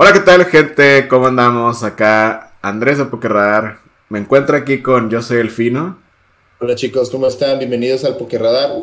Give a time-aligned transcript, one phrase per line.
[0.00, 1.08] Hola, ¿qué tal, gente?
[1.08, 1.82] ¿Cómo andamos?
[1.82, 3.80] Acá Andrés de Pokerradar.
[4.08, 5.98] Me encuentro aquí con Yo Soy el Fino.
[6.60, 7.58] Hola, chicos, ¿cómo están?
[7.58, 8.76] Bienvenidos al Pokerradar.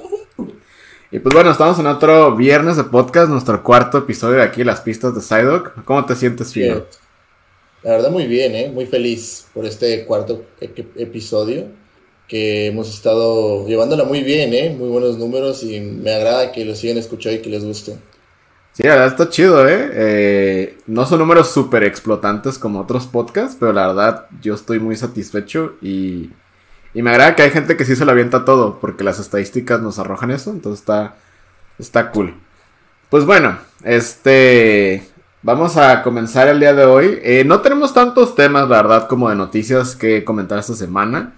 [1.12, 4.82] Y pues bueno, estamos en otro viernes de podcast, nuestro cuarto episodio de aquí, Las
[4.82, 5.86] Pistas de Psyduck.
[5.86, 6.84] ¿Cómo te sientes, Fino?
[7.84, 8.70] La verdad, muy bien, ¿eh?
[8.70, 11.68] Muy feliz por este cuarto episodio
[12.28, 14.76] que hemos estado llevándola muy bien, ¿eh?
[14.78, 17.96] Muy buenos números y me agrada que lo sigan escuchando y que les guste.
[18.76, 19.90] Sí, la verdad está chido, ¿eh?
[19.94, 20.78] ¿eh?
[20.86, 25.76] No son números súper explotantes como otros podcasts, pero la verdad yo estoy muy satisfecho
[25.82, 26.32] y,
[26.94, 29.82] y me agrada que hay gente que sí se lo avienta todo, porque las estadísticas
[29.82, 31.16] nos arrojan eso, entonces está,
[31.80, 32.36] está cool.
[33.10, 35.08] Pues bueno, este...
[35.42, 37.20] Vamos a comenzar el día de hoy.
[37.22, 41.36] Eh, no tenemos tantos temas, la verdad, como de noticias que comentar esta semana.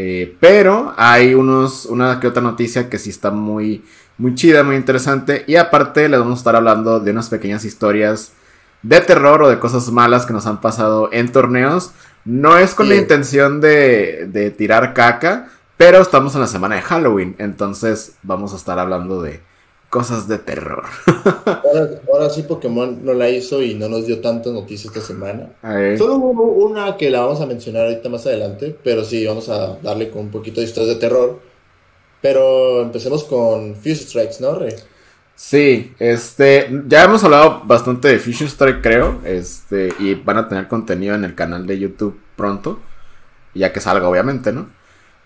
[0.00, 3.84] Eh, pero hay unos, una que otra noticia que sí está muy,
[4.16, 5.42] muy chida, muy interesante.
[5.48, 8.30] Y aparte les vamos a estar hablando de unas pequeñas historias
[8.82, 11.90] de terror o de cosas malas que nos han pasado en torneos.
[12.24, 16.82] No es con la intención de, de tirar caca, pero estamos en la semana de
[16.82, 17.34] Halloween.
[17.38, 19.40] Entonces vamos a estar hablando de,
[19.88, 20.84] cosas de terror.
[22.12, 25.50] ahora, sí Pokémon no la hizo y no nos dio tantas noticias esta semana.
[25.96, 29.76] Solo hubo una que la vamos a mencionar ahorita más adelante, pero sí, vamos a
[29.82, 31.40] darle con un poquito de historias de terror.
[32.20, 34.74] Pero empecemos con Fusion Strikes, ¿no, Rey?
[35.36, 40.66] Sí, este, ya hemos hablado bastante de Fusion Strike, creo, este, y van a tener
[40.66, 42.80] contenido en el canal de YouTube pronto,
[43.54, 44.68] ya que salga, obviamente, ¿no?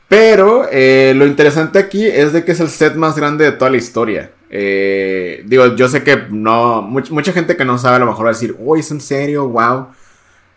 [0.09, 3.71] Pero eh, lo interesante aquí es de que es el set más grande de toda
[3.71, 4.31] la historia.
[4.55, 8.31] Eh, digo, yo sé que no, mucha gente que no sabe a lo mejor va
[8.31, 9.89] a decir, uy, es en serio, wow.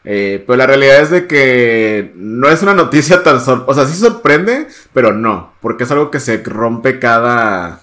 [0.03, 3.71] Eh, pero la realidad es de que no es una noticia tan sorprendente.
[3.71, 5.53] O sea, sí sorprende, pero no.
[5.61, 7.79] Porque es algo que se rompe cada.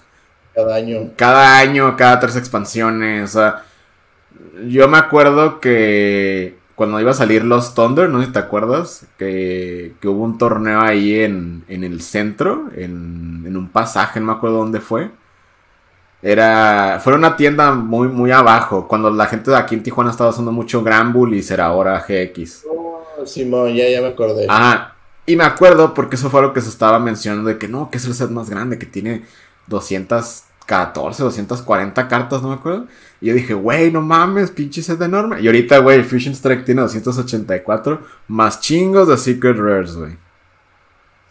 [0.54, 1.10] Cada año.
[1.16, 3.30] Cada año, cada tres expansiones.
[3.30, 3.64] O sea,
[4.68, 9.06] yo me acuerdo que cuando iba a salir los Thunder, no sé si te acuerdas,
[9.18, 14.26] que, que hubo un torneo ahí en, en el centro, en, en un pasaje, no
[14.26, 15.10] me acuerdo dónde fue.
[16.22, 20.30] Era, fue una tienda muy, muy abajo, cuando la gente de aquí en Tijuana estaba
[20.30, 22.64] usando mucho Granbull y será ahora GX.
[22.70, 24.46] Oh, Simón, ya, ya me acordé.
[24.48, 24.94] Ah,
[25.26, 27.98] y me acuerdo porque eso fue lo que se estaba mencionando de que no, que
[27.98, 29.24] es el set más grande, que tiene
[29.66, 32.86] 214, 240 cartas, no me acuerdo.
[33.20, 35.40] Y yo dije, güey, no mames, pinche set enorme.
[35.40, 40.16] Y ahorita, güey, Fusion Strike tiene 284, más chingos de Secret Rares, güey.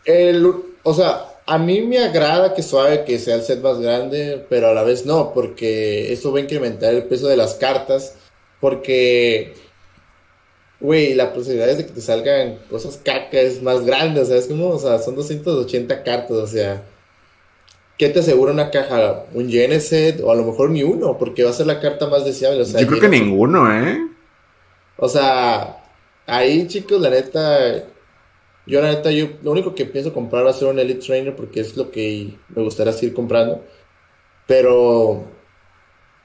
[0.03, 0.53] El,
[0.83, 4.69] o sea, a mí me agrada que suave que sea el set más grande, pero
[4.69, 8.15] a la vez no, porque eso va a incrementar el peso de las cartas,
[8.59, 9.53] porque,
[10.79, 14.47] güey, la posibilidad de que te salgan cosas caca es más grande, o sea, es
[14.47, 16.83] como, o sea, son 280 cartas, o sea,
[17.97, 19.25] ¿qué te asegura una caja?
[19.33, 20.21] ¿Un Geneset?
[20.21, 22.65] O a lo mejor ni uno, porque va a ser la carta más deseable, o
[22.65, 22.81] sea.
[22.81, 23.97] Yo creo que ninguno, ¿eh?
[24.97, 25.83] O sea,
[26.27, 27.83] ahí, chicos, la neta
[28.65, 31.35] yo, la neta, yo lo único que pienso comprar va a ser un Elite Trainer
[31.35, 33.63] porque es lo que me gustaría seguir comprando.
[34.47, 35.23] Pero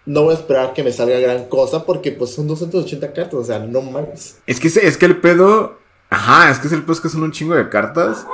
[0.04, 3.44] no voy a esperar que me salga gran cosa porque pues son 280 cartas, o
[3.44, 4.38] sea, no mames.
[4.47, 5.78] Es que, es que el pedo,
[6.10, 8.26] ajá, es que es el pedo es que son un chingo de cartas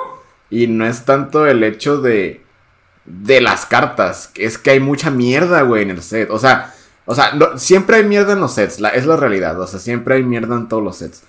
[0.51, 2.43] y no es tanto el hecho de
[3.05, 6.31] de las cartas, es que hay mucha mierda, güey, en el set.
[6.31, 6.73] O sea,
[7.05, 10.17] o sea, siempre hay mierda en los sets, la, es la realidad, o sea, siempre
[10.17, 11.23] hay mierda en todos los sets.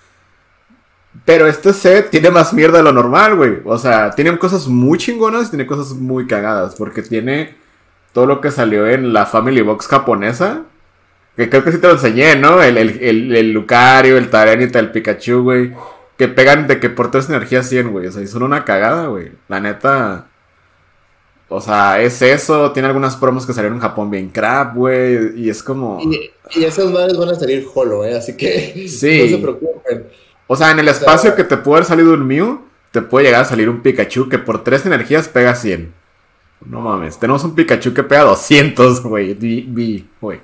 [1.26, 3.58] Pero este set tiene más mierda de lo normal, güey.
[3.66, 6.76] O sea, tiene cosas muy chingonas y tiene cosas muy cagadas.
[6.76, 7.56] Porque tiene
[8.14, 10.64] todo lo que salió en la Family Box japonesa.
[11.36, 12.62] Que creo que sí te lo enseñé, ¿no?
[12.62, 15.72] El, el, el, Lucario, el Tarenita, el Pikachu, güey.
[16.18, 18.08] Que pegan de que por tres energías 100, güey.
[18.08, 19.32] O sea, y son una cagada, güey.
[19.48, 20.28] La neta.
[21.48, 22.72] O sea, es eso.
[22.72, 25.40] Tiene algunas promos que salieron en Japón bien crap, güey.
[25.40, 26.02] Y es como.
[26.02, 28.18] Y, y esas madres van a salir holo, ¿eh?
[28.18, 28.88] Así que.
[28.90, 29.22] Sí.
[29.24, 30.06] No se preocupen.
[30.48, 32.62] O sea, en el espacio que te puede haber salido un Mew,
[32.92, 35.94] te puede llegar a salir un Pikachu que por tres energías pega 100.
[36.66, 39.34] No mames, tenemos un Pikachu que pega 200, güey.
[40.22, 40.42] güey.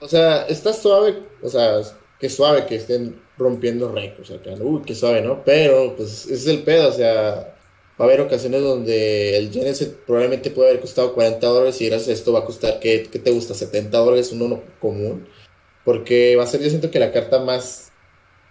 [0.00, 1.80] O sea, está suave, o sea,
[2.20, 4.50] que suave que estén rompiendo récords acá.
[4.60, 5.42] Uy, qué suave, ¿no?
[5.44, 7.56] Pero, pues, ese es el pedo, o sea,
[7.98, 12.08] va a haber ocasiones donde el Genesis probablemente puede haber costado 40 dólares y gracias
[12.08, 13.54] a esto va a costar, ¿qué, qué te gusta?
[13.54, 15.26] 70 dólares, un uno común.
[15.84, 17.87] Porque va a ser, yo siento que la carta más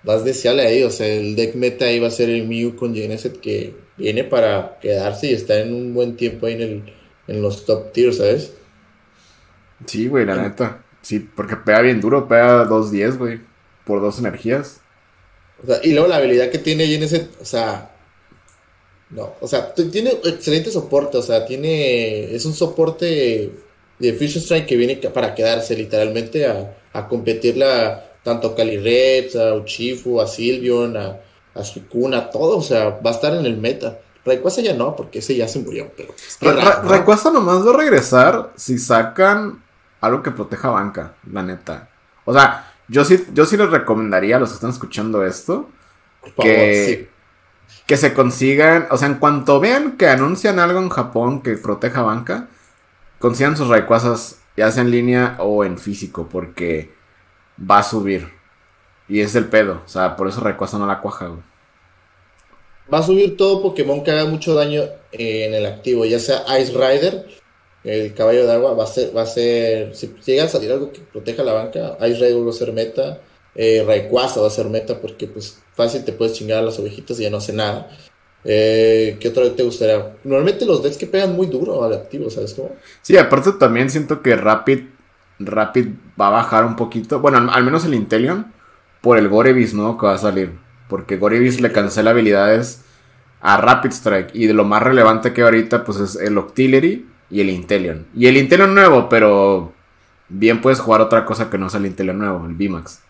[0.04, 0.84] más deseable ahí.
[0.84, 4.24] O sea, el deck meta ahí va a ser el Mew con Geneset que viene
[4.24, 6.94] para quedarse y está en un buen tiempo ahí en, el,
[7.28, 8.54] en los top tiers, ¿sabes?
[9.86, 10.84] Sí, güey, la neta.
[11.02, 13.40] Sí, porque pega bien duro, pega 2-10, güey.
[13.86, 14.82] Por dos energías.
[15.64, 17.92] O sea, y luego la habilidad que tiene Geneset, o sea.
[19.10, 22.36] No, o sea, tiene excelente soporte, o sea, tiene.
[22.36, 23.52] Es un soporte
[24.00, 28.78] de Fusion Strike que viene para quedarse literalmente a, a competirle a tanto a Cali
[29.40, 31.16] a Uchifu, a Silvion, a,
[31.56, 34.00] a Suicune, a todo, o sea, va a estar en el meta.
[34.26, 36.14] Rayquaza ya no, porque ese ya se murió, pero...
[36.84, 39.64] Rayquaza nomás va a regresar si sacan
[40.02, 41.88] algo que proteja banca, la neta.
[42.26, 45.70] O sea, yo sí, yo sí les recomendaría a los que están escuchando esto
[46.38, 47.08] que,
[47.86, 52.02] que se consigan, o sea, en cuanto vean que anuncian algo en Japón que proteja
[52.02, 52.50] banca,
[53.20, 56.97] consigan sus Rayquazas ya sea en línea o en físico, porque
[57.60, 58.28] va a subir.
[59.10, 61.42] Y es el pedo, o sea, por eso Rayquaza no la cuaja, güey.
[62.94, 66.72] Va a subir todo Pokémon que haga mucho daño en el activo, ya sea Ice
[66.72, 67.26] Rider,
[67.84, 70.92] el caballo de agua, va a ser, va a ser, si llega a salir algo
[70.92, 73.22] que proteja la banca, Ice Rider va a ser meta,
[73.56, 77.20] eh, Rayquaza va a ser meta porque pues fácil te puedes chingar a las ovejitas
[77.20, 77.90] y ya no hace nada.
[78.44, 80.16] Eh, ¿Qué otra te gustaría?
[80.24, 82.72] Normalmente los decks que pegan muy duro al activo, ¿sabes cómo?
[83.02, 84.80] Sí, aparte también siento que Rapid,
[85.40, 85.90] Rapid
[86.20, 88.52] va a bajar un poquito, bueno, al, menos el Intelion,
[89.02, 90.58] por el Gorevis nuevo que va a salir.
[90.88, 92.84] Porque Gorevis le cancela habilidades
[93.42, 94.32] a Rapid Strike.
[94.34, 98.08] Y de lo más relevante que ahorita, pues es el Octillery y el Intelion.
[98.16, 99.74] Y el Intelion nuevo, pero
[100.30, 103.02] bien puedes jugar otra cosa que no sea el Intelion nuevo, el VMAX.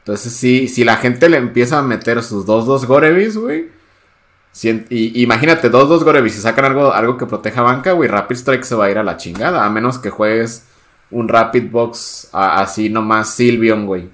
[0.00, 3.70] Entonces, sí, si la gente le empieza a meter sus 2-2 Gorevis, güey.
[4.90, 8.74] Y, imagínate, 2-2 Gorevis, si sacan algo, algo que proteja banca, güey, Rapid Strike se
[8.74, 9.64] va a ir a la chingada.
[9.64, 10.66] A menos que juegues
[11.12, 14.08] un Rapid Box así nomás Silvion, güey.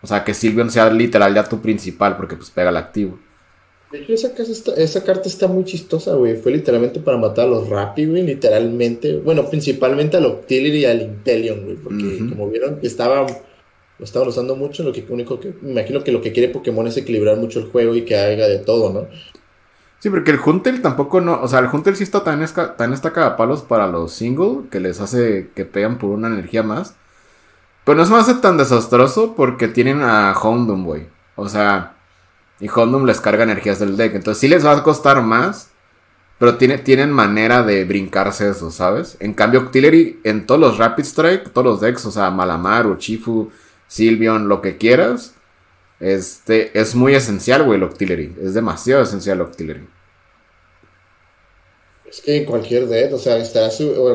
[0.00, 3.18] O sea, que Silvion sea literal ya tu principal, porque pues pega el activo.
[3.90, 4.32] De hecho, esa,
[4.76, 6.36] esa carta está muy chistosa, güey.
[6.36, 9.16] Fue literalmente para matar a los Rapid, güey, literalmente.
[9.16, 11.76] Bueno, principalmente al Octillery y al Intelion, güey.
[11.76, 13.26] Porque como vieron, estaba
[13.98, 16.86] lo estaban usando mucho, lo que único que me imagino que lo que quiere Pokémon
[16.86, 19.08] es equilibrar mucho el juego y que haga de todo, ¿no?
[20.00, 22.94] Sí, porque el Hunter tampoco no, o sea, el Hunter sí está tan, esca, tan
[23.36, 26.94] palos para los single que les hace que pegan por una energía más.
[27.84, 31.08] Pero no se me hace tan desastroso porque tienen a Houndoom, güey.
[31.36, 31.94] O sea,
[32.60, 34.14] y Houndoom les carga energías del deck.
[34.14, 35.70] Entonces sí les va a costar más.
[36.38, 39.16] Pero tiene, tienen manera de brincarse eso, ¿sabes?
[39.18, 43.50] En cambio, Octillery en todos los Rapid Strike, todos los decks, o sea, Malamar, Chifu
[43.88, 45.34] Silvion, lo que quieras.
[46.00, 48.36] Este, es muy esencial, güey, el Octillery.
[48.42, 49.88] Es demasiado esencial el Octillery.
[52.08, 53.68] Es que cualquier deck, o sea, estará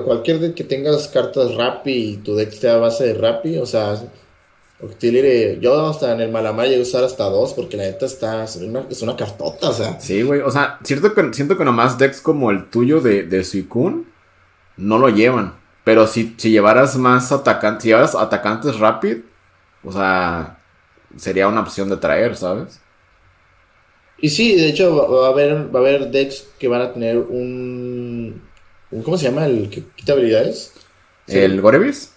[0.03, 3.67] cualquier deck que tengas cartas Rappi y tu deck esté a base de Rappi, o
[3.67, 4.01] sea,
[4.81, 8.43] Octillery, yo hasta en el Malamar llegué a usar hasta dos, porque la neta está,
[8.45, 9.99] es una, cartota, o sea.
[9.99, 13.43] Sí, güey, o sea, siento que, siento que nomás decks como el tuyo de, de
[13.43, 14.05] Suicune
[14.75, 15.53] no lo llevan.
[15.83, 19.17] Pero si, si llevaras más atacantes, si llevaras atacantes Rapid,
[19.83, 20.57] o sea,
[21.17, 22.79] sería una opción de traer, ¿sabes?
[24.17, 27.17] Y sí, de hecho va a haber, va a haber decks que van a tener
[27.17, 28.41] un,
[29.03, 29.45] ¿cómo se llama?
[29.45, 30.73] El que quita habilidades.
[31.27, 32.13] ¿El Gorevis?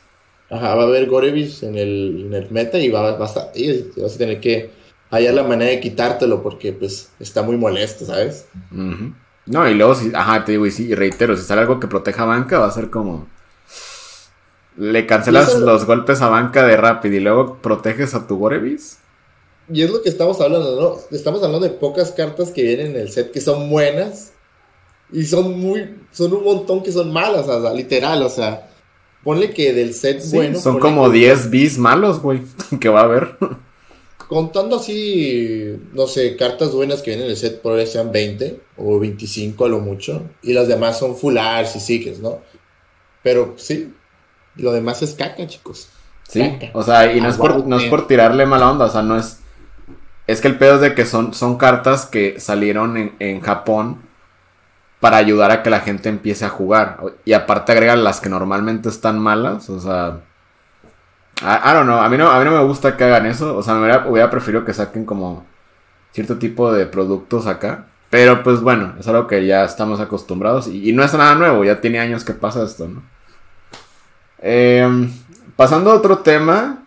[0.49, 3.91] Ajá, va a haber Gorevis en el, en el meta y va, a estar y
[3.97, 4.71] vas a tener que
[5.11, 8.47] hallar la manera de quitártelo porque pues está muy molesto, ¿sabes?
[8.71, 11.89] No, y luego si, ajá, te digo, y sí, y reitero, si sale algo que
[11.89, 13.27] proteja banca va a ser como
[14.77, 18.99] le cancelas los golpes a banca de Rapid y luego proteges a tu Gorevis.
[19.73, 21.17] Y es lo que estamos hablando, ¿no?
[21.17, 24.33] Estamos hablando de pocas cartas que vienen en el set que son buenas
[25.13, 28.71] y son muy, son un montón que son malas, o sea, literal, o sea,
[29.25, 30.59] ponle que del set bueno.
[30.61, 32.43] Son como 10 bis malos, güey,
[32.81, 33.37] que va a haber.
[34.29, 38.61] Contando así, no sé, cartas buenas que vienen en el set, por ahí sean 20
[38.77, 42.41] o 25 a lo mucho, y las demás son full arts y sigues, ¿no?
[43.23, 43.93] Pero sí,
[44.57, 45.91] lo demás es caca, chicos.
[46.29, 49.03] Sí, o sea, y no es, por, no es por tirarle mala onda, o sea,
[49.03, 49.41] no es...
[50.27, 54.03] Es que el pedo es de que son, son cartas que salieron en, en Japón
[54.99, 56.99] para ayudar a que la gente empiece a jugar.
[57.25, 60.21] Y aparte agregan las que normalmente están malas, o sea...
[61.43, 63.63] I, don't know, a mí no, a mí no me gusta que hagan eso, o
[63.63, 65.45] sea, me hubiera, hubiera preferido que saquen como
[66.13, 67.87] cierto tipo de productos acá.
[68.09, 71.63] Pero pues bueno, es algo que ya estamos acostumbrados y, y no es nada nuevo,
[71.63, 73.03] ya tiene años que pasa esto, ¿no?
[74.49, 75.11] Em,
[75.57, 76.85] pasando a otro tema.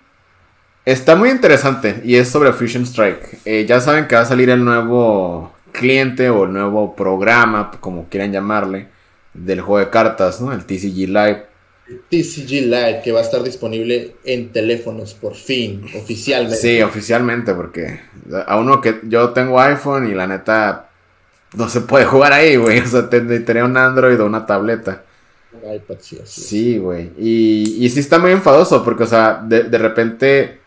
[0.86, 3.42] Está muy interesante y es sobre Fusion Strike.
[3.44, 8.08] Eh, ya saben que va a salir el nuevo cliente o el nuevo programa, como
[8.08, 8.88] quieran llamarle,
[9.34, 10.54] del juego de cartas, ¿no?
[10.54, 11.46] El TCG Live.
[12.10, 16.56] TCG Live, que va a estar disponible en teléfonos por fin, oficialmente.
[16.56, 18.00] Sí, oficialmente, porque
[18.48, 20.90] a uno que yo tengo iPhone y la neta
[21.56, 22.80] no se puede jugar ahí, güey.
[22.80, 25.04] O sea, tendría un Android o una tableta
[26.26, 26.78] sí.
[26.78, 27.12] güey.
[27.18, 30.60] Y, y sí está muy enfadoso porque, o sea, de, repente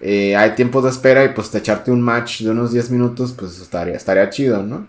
[0.00, 3.34] eh, hay tiempos de espera y pues te echarte un match de unos 10 minutos,
[3.36, 4.86] pues estaría, estaría chido, ¿no?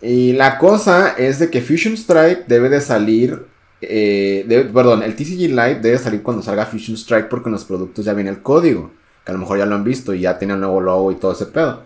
[0.00, 3.46] Y la cosa es de que Fusion Strike debe de salir
[3.88, 8.04] eh, perdón, el TCG Lite debe salir cuando salga Fusion Strike porque en los productos
[8.04, 8.92] ya viene el código.
[9.24, 11.16] Que a lo mejor ya lo han visto y ya tiene el nuevo logo y
[11.16, 11.82] todo ese pedo.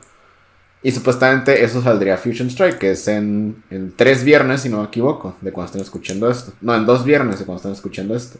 [0.82, 4.84] Y supuestamente eso saldría Fusion Strike, que es en, en tres viernes, si no me
[4.84, 6.52] equivoco, de cuando estén escuchando esto.
[6.60, 8.38] No, en dos viernes de cuando estén escuchando esto.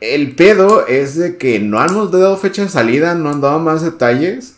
[0.00, 3.82] El pedo es de que no han dado fecha de salida, no han dado más
[3.82, 4.56] detalles.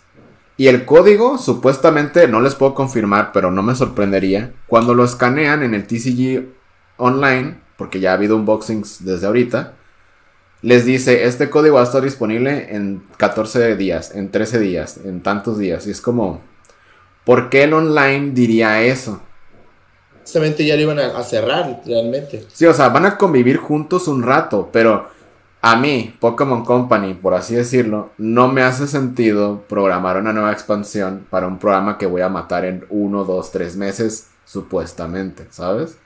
[0.56, 4.52] Y el código, supuestamente, no les puedo confirmar, pero no me sorprendería.
[4.68, 6.44] Cuando lo escanean en el TCG
[6.98, 9.74] online, porque ya ha habido unboxings desde ahorita,
[10.62, 15.20] les dice, este código va a estar disponible en 14 días, en 13 días, en
[15.20, 15.86] tantos días.
[15.88, 16.40] Y es como,
[17.24, 19.20] ¿por qué el online diría eso?
[20.20, 22.46] Justamente ya lo iban a, cerrar, realmente.
[22.52, 25.08] Sí, o sea, van a convivir juntos un rato, pero
[25.60, 31.26] a mí, Pokémon Company, por así decirlo, no me hace sentido programar una nueva expansión
[31.28, 35.96] para un programa que voy a matar en uno, dos, tres meses, supuestamente, ¿sabes?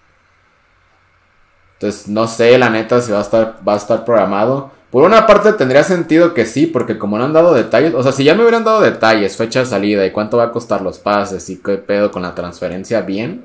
[1.78, 4.70] Entonces, no sé, la neta, si va a estar, va a estar programado.
[4.90, 8.12] Por una parte tendría sentido que sí, porque como no han dado detalles, o sea,
[8.12, 10.98] si ya me hubieran dado detalles, fecha de salida y cuánto va a costar los
[10.98, 13.44] pases y qué pedo con la transferencia bien,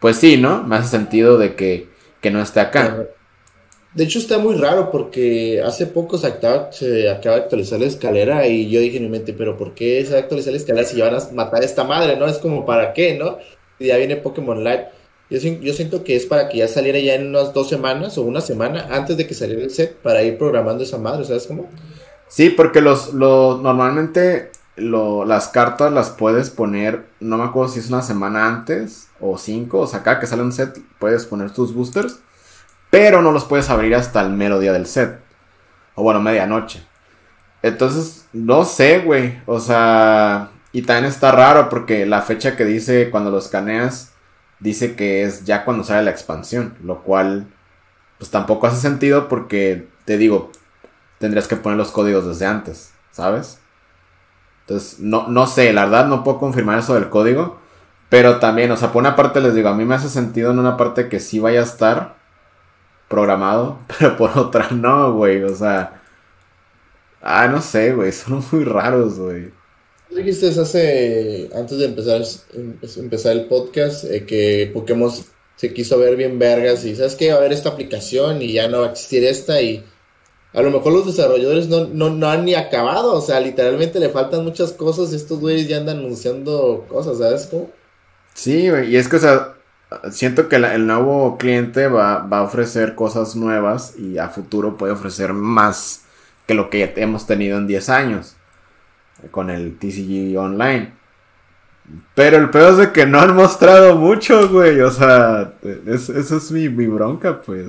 [0.00, 0.64] pues sí, ¿no?
[0.64, 1.88] Me hace sentido de que,
[2.20, 3.06] que no esté acá.
[3.94, 7.86] De hecho está muy raro porque hace poco se acaba, se acaba de actualizar la
[7.86, 10.58] escalera y yo dije en mi mente, pero ¿por qué se va a actualizar la
[10.58, 12.16] escalera si ya van a matar a esta madre?
[12.16, 12.26] ¿No?
[12.26, 13.38] Es como para qué, ¿no?
[13.78, 14.88] Y ya viene Pokémon Live.
[15.28, 18.40] Yo, siento que es para que ya saliera ya en unas dos semanas o una
[18.40, 21.68] semana antes de que saliera el set para ir programando esa madre, ¿sabes cómo?
[22.28, 28.02] Sí, porque los, normalmente las cartas las puedes poner, no me acuerdo si es una
[28.02, 32.20] semana antes o cinco, o sea, acá que sale un set puedes poner tus boosters,
[32.90, 35.18] pero no los puedes abrir hasta el mero día del set,
[35.96, 36.82] o bueno, medianoche.
[37.62, 43.10] Entonces, no sé, güey, o sea, y también está raro porque la fecha que dice
[43.10, 44.12] cuando lo escaneas
[44.60, 47.48] dice que es ya cuando sale la expansión, lo cual
[48.18, 50.50] pues tampoco hace sentido porque te digo,
[51.18, 53.60] tendrías que poner los códigos desde antes, ¿sabes?
[54.62, 57.58] Entonces, no, no sé, la verdad no puedo confirmar eso del código,
[58.08, 60.58] pero también, o sea, por una parte les digo, a mí me hace sentido en
[60.58, 62.16] una parte que sí vaya a estar
[63.08, 66.00] programado, pero por otra no, güey, o sea,
[67.22, 69.52] ah, no sé, güey, son muy raros, güey
[70.14, 72.22] dijiste hace, antes de empezar,
[72.54, 75.10] em, empezar el podcast, eh, que Pokémon
[75.56, 78.68] se quiso ver bien vergas y sabes que va a haber esta aplicación y ya
[78.68, 79.84] no va a existir esta y
[80.52, 84.44] a lo mejor los desarrolladores no, no, han ni acabado, o sea, literalmente le faltan
[84.44, 87.70] muchas cosas y estos güeyes ya andan anunciando cosas, ¿sabes cómo?
[88.34, 89.54] Sí, y es que, o sea,
[90.10, 94.92] siento que el nuevo cliente va, va a ofrecer cosas nuevas y a futuro puede
[94.92, 96.02] ofrecer más
[96.46, 98.35] que lo que hemos tenido en 10 años
[99.30, 100.92] con el TCG Online.
[102.14, 104.80] Pero el peor es de que no han mostrado mucho, güey.
[104.80, 105.54] O sea,
[105.86, 107.68] eso es mi, bronca, pues.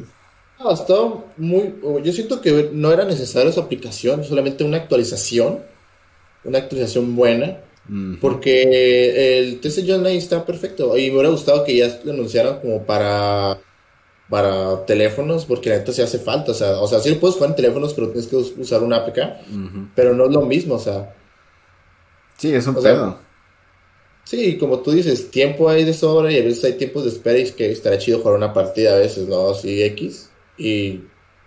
[0.59, 0.95] No, está
[1.37, 1.75] muy.
[2.03, 5.59] Yo siento que no era necesaria su aplicación, solamente una actualización.
[6.43, 7.57] Una actualización buena.
[8.19, 10.97] Porque el TCG Online está perfecto.
[10.97, 13.59] Y me hubiera gustado que ya lo anunciaran como para
[14.29, 16.51] para teléfonos, porque la neta sí hace falta.
[16.51, 18.97] O sea, o sea, sí lo puedes jugar en teléfonos, pero tienes que usar una
[18.97, 19.19] APK.
[19.95, 21.13] Pero no es lo mismo, o sea.
[22.37, 23.17] Sí, es un pedo.
[24.23, 27.39] sí, como tú dices, tiempo hay de sobra y a veces hay tiempos de espera
[27.39, 29.49] y que estará chido jugar una partida a veces, ¿no?
[29.49, 30.29] Así X.
[30.57, 31.01] Y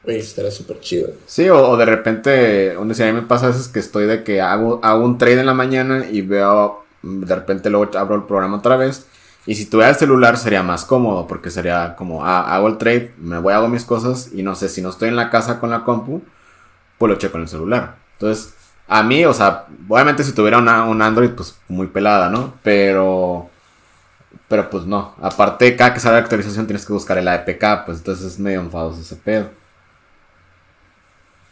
[0.05, 1.13] estará súper chido.
[1.27, 4.25] Sí, o, de repente, donde si a mí me pasa a veces que estoy de
[4.25, 8.25] que hago, hago un trade en la mañana y veo, de repente luego abro el
[8.25, 9.07] programa otra vez.
[9.47, 13.15] Y si tuviera el celular sería más cómodo porque sería como, ah, hago el trade,
[13.19, 15.71] me voy, hago mis cosas y no sé, si no estoy en la casa con
[15.71, 16.23] la compu,
[16.99, 17.97] pues lo checo en el celular.
[18.13, 18.55] Entonces,
[18.93, 22.55] a mí, o sea, obviamente si tuviera una, un Android, pues muy pelada, ¿no?
[22.65, 23.49] Pero.
[24.49, 25.15] Pero pues no.
[25.23, 28.61] Aparte, cada que sale la actualización tienes que buscar el APK, pues entonces es medio
[28.61, 29.49] enfadoso ese pedo.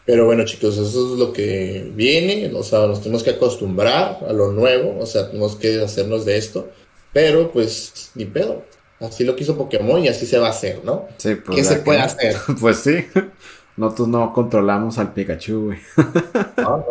[0.04, 2.50] Pero bueno, chicos, eso es lo que viene.
[2.56, 4.98] O sea, nos tenemos que acostumbrar a lo nuevo.
[4.98, 6.68] O sea, tenemos que hacernos de esto.
[7.12, 8.64] Pero pues, ni pedo.
[8.98, 11.06] Así lo quiso Pokémon y así se va a hacer, ¿no?
[11.18, 11.56] Sí, pues.
[11.56, 12.34] ¿Qué se puede hacer?
[12.60, 13.06] pues sí.
[13.78, 15.78] Nosotros no controlamos al Pikachu, güey.
[16.56, 16.84] Ah,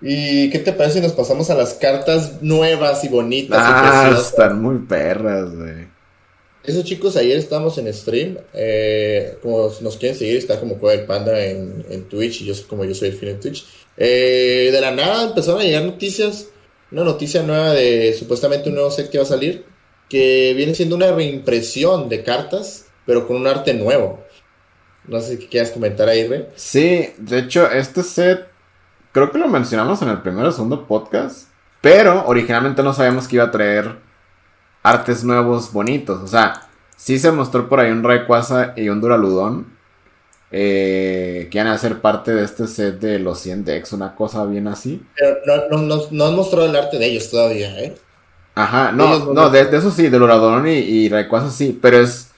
[0.00, 3.58] ¿Y qué te parece si nos pasamos a las cartas nuevas y bonitas?
[3.60, 5.88] Ah, están muy perras, güey.
[6.64, 8.38] Esos chicos, ayer estábamos en stream.
[8.54, 12.42] Eh, como nos quieren seguir, está como el Panda en, Twitch.
[12.42, 13.66] Y yo como yo soy el fin en Twitch.
[13.96, 16.46] Eh, de la nada empezaron a llegar noticias.
[16.92, 19.64] Una noticia nueva de supuestamente un nuevo set que va a salir.
[20.08, 24.29] Que viene siendo una reimpresión de cartas, pero con un arte nuevo.
[25.10, 26.48] No sé qué quieras comentar ahí, Rey.
[26.56, 28.48] Sí, de hecho, este set
[29.12, 31.48] creo que lo mencionamos en el primer o segundo podcast,
[31.82, 33.96] pero originalmente no sabíamos que iba a traer
[34.82, 36.22] artes nuevos bonitos.
[36.22, 39.78] O sea, Sí se mostró por ahí un Rayquaza y un Duraludón.
[40.52, 44.44] Eh, que van a ser parte de este set de los 100 decks, una cosa
[44.44, 45.00] bien así.
[45.16, 45.36] Pero
[45.70, 47.96] no, no, no, no mostrado el arte de ellos todavía, ¿eh?
[48.56, 52.29] Ajá, no, no, de, eso sí, de Duraludón y, y Rayquaza sí, pero es...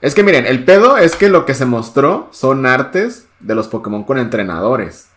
[0.00, 3.68] Es que miren, el pedo es que lo que se mostró son artes de los
[3.68, 5.08] Pokémon con entrenadores.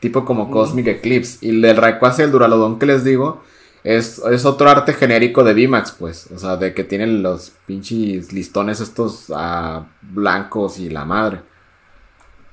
[0.00, 1.38] Tipo como Cosmic Eclipse.
[1.42, 3.42] Y el del Rayquaza y el Duraludon que les digo
[3.84, 6.28] es, otro arte genérico de VMAX, pues.
[6.34, 11.40] O sea, de que tienen los pinches listones estos ah, blancos y la madre.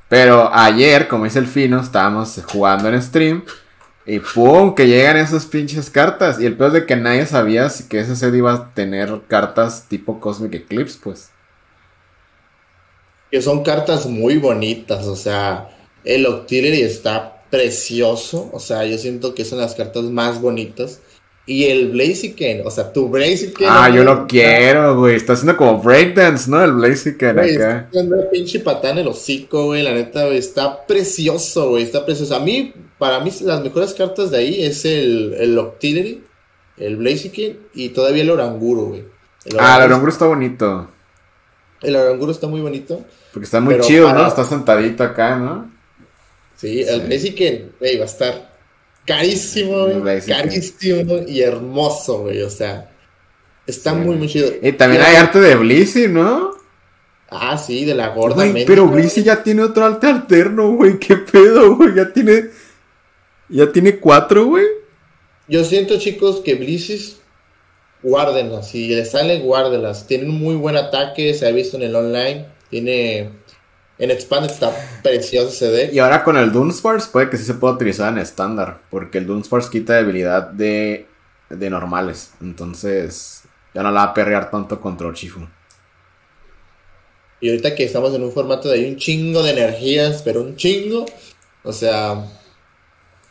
[0.10, 3.44] Pero ayer, como dice el Fino, estábamos jugando en stream.
[4.06, 6.40] Y pum, que llegan esas pinches cartas.
[6.40, 9.88] Y el peor es de que nadie sabía que ese set iba a tener cartas
[9.88, 11.33] tipo Cosmic Eclipse, pues.
[13.34, 15.68] Que son cartas muy bonitas, o sea,
[16.04, 21.00] el Octillery está precioso, o sea, yo siento que son las cartas más bonitas.
[21.48, 23.68] Y el Blaziken, o sea, tu Blaziken.
[23.68, 25.16] Ah, yo lo quiero, güey.
[25.16, 26.64] Está haciendo como breakdance, ¿no?
[26.64, 27.46] El Blaziken acá.
[27.46, 29.82] Está haciendo pinche patán el hocico, güey.
[29.82, 30.38] La neta, güey.
[30.38, 31.82] Está precioso, güey.
[31.82, 32.36] Está precioso.
[32.36, 36.24] A mí, para mí, las mejores cartas de ahí es el, el Octillery,
[36.78, 39.06] el Blaziken y todavía el Oranguro, güey.
[39.58, 40.93] ah, el Oranguro está bonito.
[41.84, 43.04] El Oranguro está muy bonito.
[43.32, 44.28] Porque está muy chido, ¿no?
[44.28, 45.72] Está sentadito acá, ¿no?
[46.56, 48.54] Sí, el Blaziken, güey, va a estar
[49.06, 50.22] carísimo, güey.
[50.22, 52.42] Carísimo y hermoso, güey.
[52.42, 52.90] O sea,
[53.68, 54.50] está muy, muy chido.
[54.62, 56.52] Y también hay arte de Blissey, ¿no?
[57.30, 58.48] Ah, sí, de la gorda.
[58.48, 61.00] Güey, pero Blissey ya tiene otro arte alterno, güey.
[61.00, 61.96] ¿Qué pedo, güey?
[61.96, 62.50] Ya tiene.
[63.50, 64.66] Ya tiene cuatro, güey.
[65.48, 67.16] Yo siento, chicos, que Blissey
[68.04, 68.70] guárdenlas.
[68.70, 70.06] Si les salen, guárdenlas.
[70.06, 72.46] Tienen un muy buen ataque, se ha visto en el online.
[72.70, 73.30] Tiene
[73.98, 75.94] en Expanded está precioso ese deck.
[75.94, 78.82] Y ahora con el Dunsparce puede que sí se pueda utilizar en estándar.
[78.90, 81.08] Porque el Dunsparce quita debilidad de,
[81.50, 82.32] de normales.
[82.42, 83.44] Entonces
[83.74, 85.48] ya no la va a perrear tanto contra Chifu.
[87.40, 91.06] Y ahorita que estamos en un formato de un chingo de energías, pero un chingo.
[91.64, 92.26] O sea,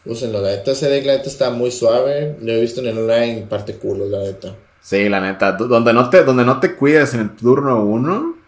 [0.05, 0.41] úsenlo.
[0.41, 2.37] La neta, ese deck la neta está muy suave.
[2.41, 4.55] Lo he visto en el online parte culo, la neta.
[4.81, 5.53] Sí, la neta.
[5.53, 8.43] Donde no te, donde no te cuides en el turno 1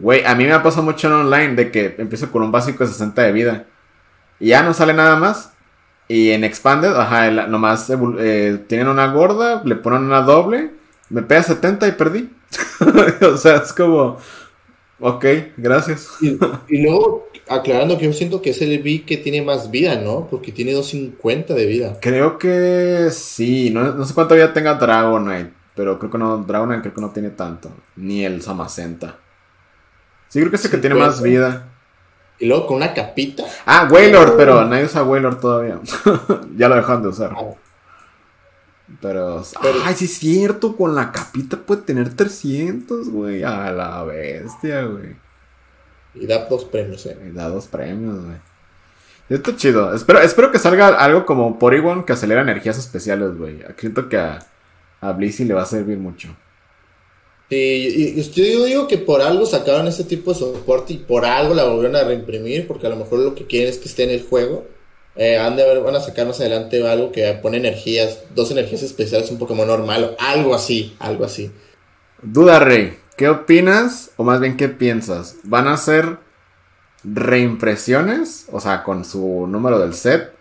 [0.00, 2.84] Güey, a mí me ha pasado mucho en online de que empiezo con un básico
[2.84, 3.66] de 60 de vida.
[4.38, 5.52] Y ya no sale nada más.
[6.06, 10.70] Y en Expanded, ajá, nomás eh, tienen una gorda, le ponen una doble,
[11.10, 12.30] me pega 70 y perdí.
[13.20, 14.18] o sea, es como.
[15.00, 15.24] Ok,
[15.56, 16.16] gracias.
[16.20, 20.26] y, luego, aclarando que yo siento que es el B que tiene más vida, ¿no?
[20.30, 21.96] Porque tiene 250 de vida.
[22.00, 23.70] Creo que sí.
[23.70, 25.52] No, no sé cuánto vida tenga Dragonite.
[25.74, 27.70] Pero creo que no, Dragonite creo que no tiene tanto.
[27.96, 29.16] Ni el Samacenta.
[30.28, 31.68] Sí, creo que es el que tiene más vida.
[32.38, 33.44] Y luego con una capita.
[33.66, 35.80] Ah, Waylord, pero nadie usa Waylord todavía.
[36.56, 37.32] ya lo dejaron de usar.
[37.36, 37.54] Ah.
[39.00, 39.44] Pero,
[39.84, 43.42] Ay, sí es cierto, con la capita puede tener 300, güey.
[43.42, 45.27] A la bestia, güey.
[46.20, 47.16] Y da dos premios, eh.
[47.28, 48.36] Y da dos premios, güey.
[49.28, 49.94] Esto chido.
[49.94, 53.58] Espero, espero que salga algo como Porygon que acelera energías especiales, güey.
[53.76, 54.38] Siento que a,
[55.00, 56.34] a Blissey le va a servir mucho.
[57.50, 61.64] Y, yo digo que por algo sacaron ese tipo de soporte y por algo la
[61.64, 64.22] volvieron a reimprimir, porque a lo mejor lo que quieren es que esté en el
[64.22, 64.66] juego.
[65.16, 68.82] Eh, han de ver, van a sacar más adelante algo que pone energías, dos energías
[68.82, 71.50] especiales, un Pokémon normal, o algo así, algo así.
[72.22, 74.12] Duda, Rey, ¿qué opinas?
[74.16, 75.36] O más bien, ¿qué piensas?
[75.42, 76.16] ¿Van a ser
[77.04, 78.46] reimpresiones?
[78.50, 80.32] O sea, con su número del set.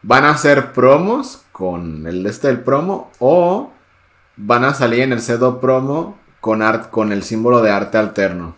[0.00, 3.10] ¿Van a ser promos con el este del promo?
[3.18, 3.70] ¿O
[4.36, 8.54] van a salir en el set promo con, art, con el símbolo de arte alterno.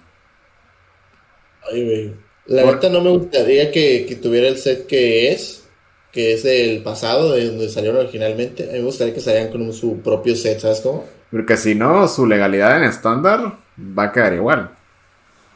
[1.71, 2.13] Ay, güey.
[2.47, 5.65] La verdad no me gustaría que, tuviera el set que es,
[6.13, 8.65] que es del pasado, de donde salieron originalmente.
[8.65, 11.05] A mí me gustaría que salieran con su propio set, ¿sabes cómo?
[11.31, 14.71] Porque si no, su legalidad en estándar va a quedar igual.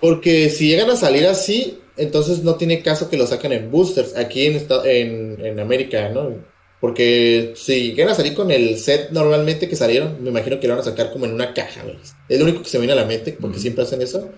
[0.00, 4.16] Porque si llegan a salir así, entonces no tiene caso que lo saquen en boosters
[4.16, 6.34] aquí en, en, en América, ¿no?
[6.80, 10.74] Porque si llegan a salir con el set normalmente que salieron, me imagino que lo
[10.74, 11.98] van a sacar como en una caja, güey.
[12.26, 14.30] Es lo único que se me viene a la mente, porque siempre hacen eso.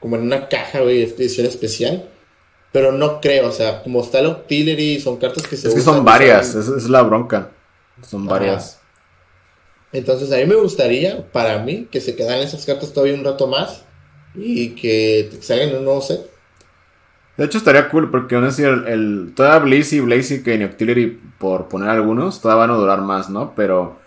[0.00, 2.08] Como en una caja, güey, edición especial.
[2.72, 5.80] Pero no creo, o sea, como está el Octillery, son cartas que se Es que
[5.80, 7.50] son varias, es, es, la bronca.
[8.02, 8.77] Son varias.
[9.92, 13.46] Entonces, a mí me gustaría, para mí, que se quedaran esas cartas todavía un rato
[13.46, 13.84] más
[14.34, 16.30] y que salgan un nuevo set.
[17.36, 21.06] De hecho, estaría cool porque aún así el, el toda Blazy, Blaziken y
[21.38, 23.54] por poner algunos, todavía van a durar más, ¿no?
[23.54, 23.98] Pero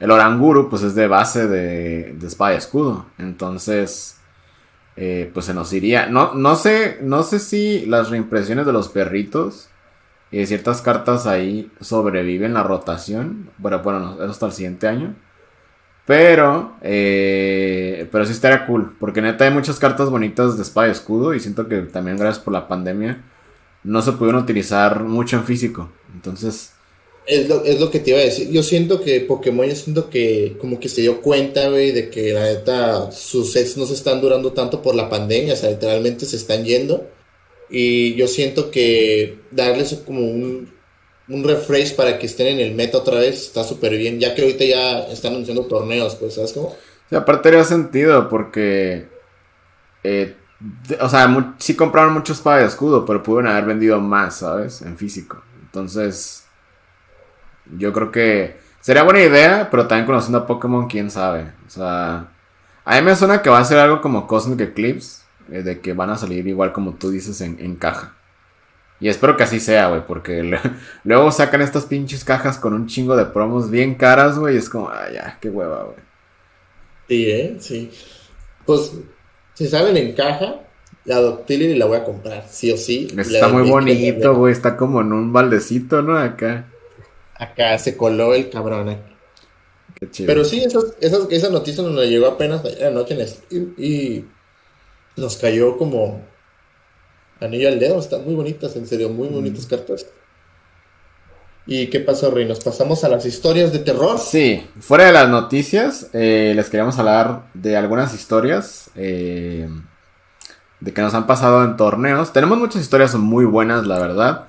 [0.00, 3.06] el Oranguru, pues es de base de, de espada y escudo.
[3.16, 4.18] Entonces,
[4.96, 6.06] eh, pues se nos iría.
[6.06, 9.68] No, no sé, no sé si las reimpresiones de los perritos
[10.30, 13.50] y de ciertas cartas ahí sobreviven la rotación.
[13.58, 15.14] Bueno, bueno, eso hasta el siguiente año.
[16.06, 18.96] Pero, eh, pero sí estaría cool.
[18.98, 21.34] Porque neta hay muchas cartas bonitas de espada y escudo.
[21.34, 23.24] Y siento que también gracias por la pandemia
[23.82, 25.90] no se pudieron utilizar mucho en físico.
[26.14, 26.72] Entonces...
[27.26, 28.50] Es lo, es lo que te iba a decir.
[28.50, 32.32] Yo siento que Pokémon, yo siento que como que se dio cuenta, güey, de que
[32.32, 35.54] la neta sus sets no se están durando tanto por la pandemia.
[35.54, 37.06] O sea, literalmente se están yendo.
[37.68, 40.72] Y yo siento que darles como un,
[41.30, 44.18] un refresh para que estén en el meta otra vez está súper bien.
[44.20, 46.76] Ya que ahorita ya están anunciando torneos, pues, ¿sabes cómo?
[47.08, 49.08] Sí, aparte haría sentido porque...
[50.02, 50.36] Eh,
[51.00, 54.82] o sea, sí compraron mucho espada de escudo, pero pudieron haber vendido más, ¿sabes?
[54.82, 55.42] En físico.
[55.62, 56.44] Entonces,
[57.78, 61.52] yo creo que sería buena idea, pero también conociendo a Pokémon, quién sabe.
[61.66, 62.28] O sea,
[62.84, 65.92] a mí me suena que va a ser algo como Cosmic Eclipse, eh, de que
[65.92, 68.14] van a salir igual como tú dices en, caja.
[69.00, 70.42] Y espero que así sea, güey, porque
[71.04, 74.68] luego sacan estas pinches cajas con un chingo de promos bien caras, güey, y es
[74.68, 75.96] como, ay, ya, qué hueva, güey.
[77.08, 77.56] Sí, ¿eh?
[77.58, 77.90] Sí.
[78.66, 78.92] Pues
[79.54, 80.60] si salen en caja,
[81.04, 83.08] la Doctiller la voy a comprar, sí o sí.
[83.16, 84.52] Está muy bonito, güey.
[84.52, 86.16] Está como en un baldecito, ¿no?
[86.16, 86.66] Acá.
[87.34, 88.90] Acá se coló el cabrón.
[88.90, 88.98] Eh.
[89.98, 90.26] Qué chido.
[90.28, 90.64] Pero sí,
[91.00, 93.16] esa noticia nos la llegó apenas ayer anoche
[93.50, 94.24] y,
[95.16, 96.22] nos cayó como
[97.40, 97.98] anillo al dedo.
[97.98, 100.06] Están muy bonitas, en serio, muy bonitas cartas.
[101.66, 102.46] ¿Y qué pasó, Rey?
[102.46, 104.18] ¿Nos pasamos a las historias de terror?
[104.18, 109.68] Sí, fuera de las noticias, eh, les queríamos hablar de algunas historias eh,
[110.80, 112.32] de que nos han pasado en torneos.
[112.32, 114.48] Tenemos muchas historias muy buenas, la verdad.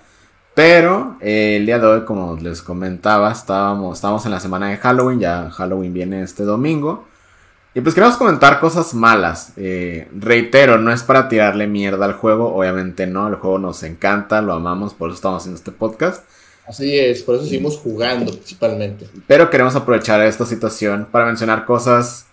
[0.53, 4.77] Pero eh, el día de hoy, como les comentaba, estábamos, estábamos en la semana de
[4.77, 7.05] Halloween, ya Halloween viene este domingo.
[7.73, 9.53] Y pues queremos comentar cosas malas.
[9.55, 14.53] reitero, no es para tirarle mierda al juego, obviamente no, el juego nos encanta, lo
[14.53, 16.25] amamos, por eso estamos haciendo este podcast.
[16.67, 19.07] Así es, por eso seguimos jugando principalmente.
[19.25, 22.27] Pero queremos aprovechar esta situación para mencionar cosas,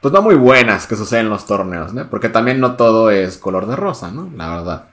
[0.00, 2.08] pues no muy buenas que suceden en los torneos, ¿no?
[2.08, 4.30] Porque también no todo es color de rosa, ¿no?
[4.36, 4.84] La verdad.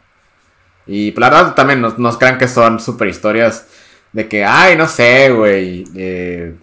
[0.87, 3.67] Y pues, la verdad también nos, crean que son super historias
[4.13, 6.55] de que, ay, no sé, güey, eh,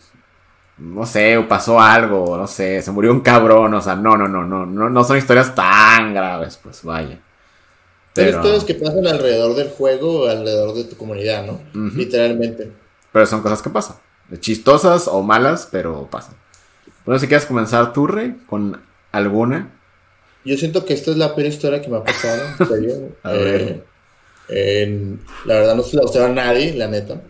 [0.78, 4.26] no sé, o pasó algo, no sé, se murió un cabrón, o sea, no, no,
[4.26, 7.20] no, no, no, no son historias tan graves, pues vaya.
[8.14, 8.36] Pero...
[8.38, 11.60] historias que pasan alrededor del juego, alrededor de tu comunidad, ¿no?
[11.94, 12.70] Literalmente.
[13.10, 13.96] Pero son cosas que pasan.
[14.38, 16.34] Chistosas o malas, pero pasan.
[17.04, 18.80] Bueno, si quieres comenzar tú, Rey, con
[19.12, 19.72] alguna.
[20.44, 22.42] Yo siento que esta es la peor historia que me ha pasado.
[23.22, 23.84] a ver.
[24.48, 27.22] Eh, la verdad no se la usaba a nadie, la neta.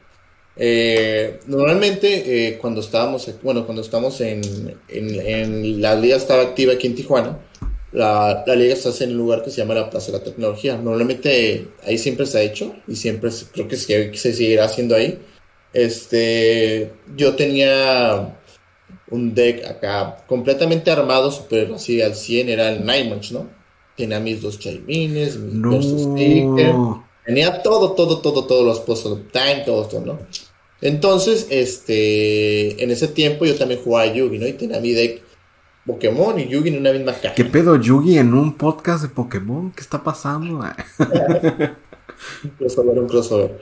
[0.57, 4.43] Eh, normalmente eh, cuando estábamos, bueno, cuando estamos en,
[4.89, 7.39] en, en, la liga estaba activa aquí en Tijuana,
[7.93, 10.25] la, la, liga se hace en un lugar que se llama la Plaza de la
[10.25, 10.77] Tecnología.
[10.77, 15.19] Normalmente ahí siempre se ha hecho y siempre creo que se, se seguirá haciendo ahí.
[15.73, 18.39] Este, yo tenía
[19.11, 23.49] un deck acá completamente armado, super así al 100, era el Nightmatch, ¿no?
[23.97, 27.12] Tenía mis dos Chaimines, mis no.
[27.25, 30.19] Tenía todo, todo, todo, todos los pozos de time, todo esto, ¿no?
[30.81, 34.47] Entonces, este, en ese tiempo yo también jugaba a Yugi, ¿no?
[34.47, 35.23] Y tenía mi deck
[35.87, 37.35] Pokémon y Yugi en una misma caja.
[37.35, 39.73] ¿Qué pedo Yugi en un podcast de Pokémon?
[39.73, 40.61] ¿Qué está pasando?
[42.45, 43.61] un crossover, un crossover.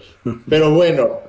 [0.49, 1.21] Pero bueno,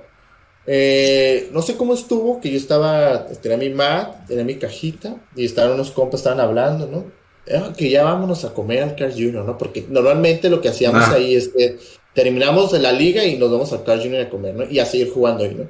[0.66, 5.46] eh, no sé cómo estuvo, que yo estaba, tenía mi mat, tenía mi cajita, y
[5.46, 7.06] estaban unos compas, estaban hablando, ¿no?
[7.54, 9.58] Ah, que ya vámonos a comer al Cars Junior, ¿no?
[9.58, 11.14] Porque normalmente lo que hacíamos ah.
[11.14, 11.80] ahí es que
[12.14, 14.64] terminamos de la liga y nos vamos al Cars Junior a comer, ¿no?
[14.70, 15.68] Y a seguir jugando ahí, ¿no?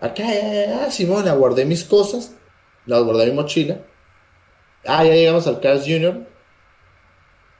[0.00, 0.24] Acá,
[0.82, 2.32] ah, Simón, guardé mis cosas,
[2.86, 3.78] las guardé en mi mochila,
[4.86, 6.26] Ah, ya llegamos al Cars Junior.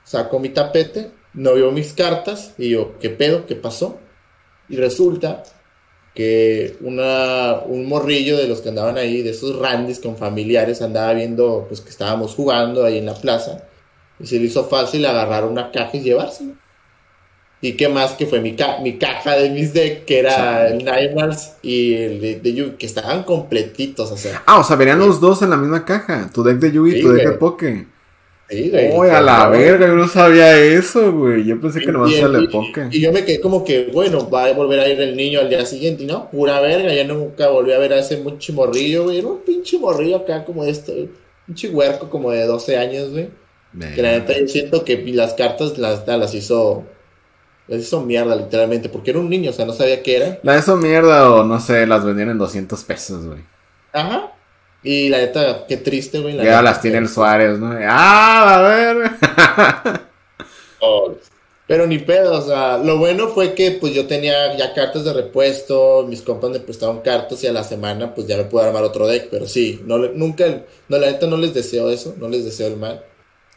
[0.04, 3.46] Saco mi tapete, no vio mis cartas y yo, ¿qué pedo?
[3.46, 3.98] ¿Qué pasó?
[4.68, 5.42] Y resulta
[6.14, 11.12] que una, un morrillo de los que andaban ahí, de esos randis con familiares, andaba
[11.12, 13.64] viendo pues que estábamos jugando ahí en la plaza
[14.20, 16.54] y se le hizo fácil agarrar una caja y llevársela.
[17.66, 21.54] Y qué más que fue mi, mi caja de mis deck, que era el Nightmares
[21.62, 24.40] y el de, Yugi, que estaban completitos, o sea.
[24.46, 26.30] Ah, o sea, venían los dos en la misma caja.
[26.32, 27.86] Tu deck de Yugi y tu deck de Poké.
[28.48, 28.96] Sí, güey.
[28.96, 31.44] Uy, a la verga, yo no sabía eso, güey.
[31.44, 32.86] Yo pensé que nomás era de Poké.
[32.92, 35.48] Y yo me quedé como que, bueno, va a volver a ir el niño al
[35.48, 36.04] día siguiente.
[36.04, 39.18] Y no, pura verga, ya nunca volví a ver a ese mucho morrillo, güey.
[39.18, 41.10] Era un pinche morrillo acá como esto, un
[41.46, 43.28] pinche huerco como de 12 años, güey.
[43.94, 46.84] Que la neta yo siento que las cartas las, las hizo
[47.68, 50.38] las hizo mierda, literalmente, porque era un niño, o sea, no sabía qué era.
[50.42, 53.40] La hizo mierda o no sé, las vendían en 200 pesos, güey.
[53.92, 54.32] Ajá.
[54.82, 56.36] Y la neta, qué triste, güey.
[56.36, 57.76] Ya las tiene el Suárez, ¿no?
[57.88, 59.10] ¡Ah, a ver!
[60.80, 61.12] oh,
[61.66, 65.12] Pero ni pedo, o sea, lo bueno fue que pues yo tenía ya cartas de
[65.12, 68.84] repuesto, mis compas me prestaron cartas y a la semana pues ya me pude armar
[68.84, 70.46] otro deck, pero sí, no nunca,
[70.88, 73.04] no, la neta no les deseo eso, no les deseo el mal.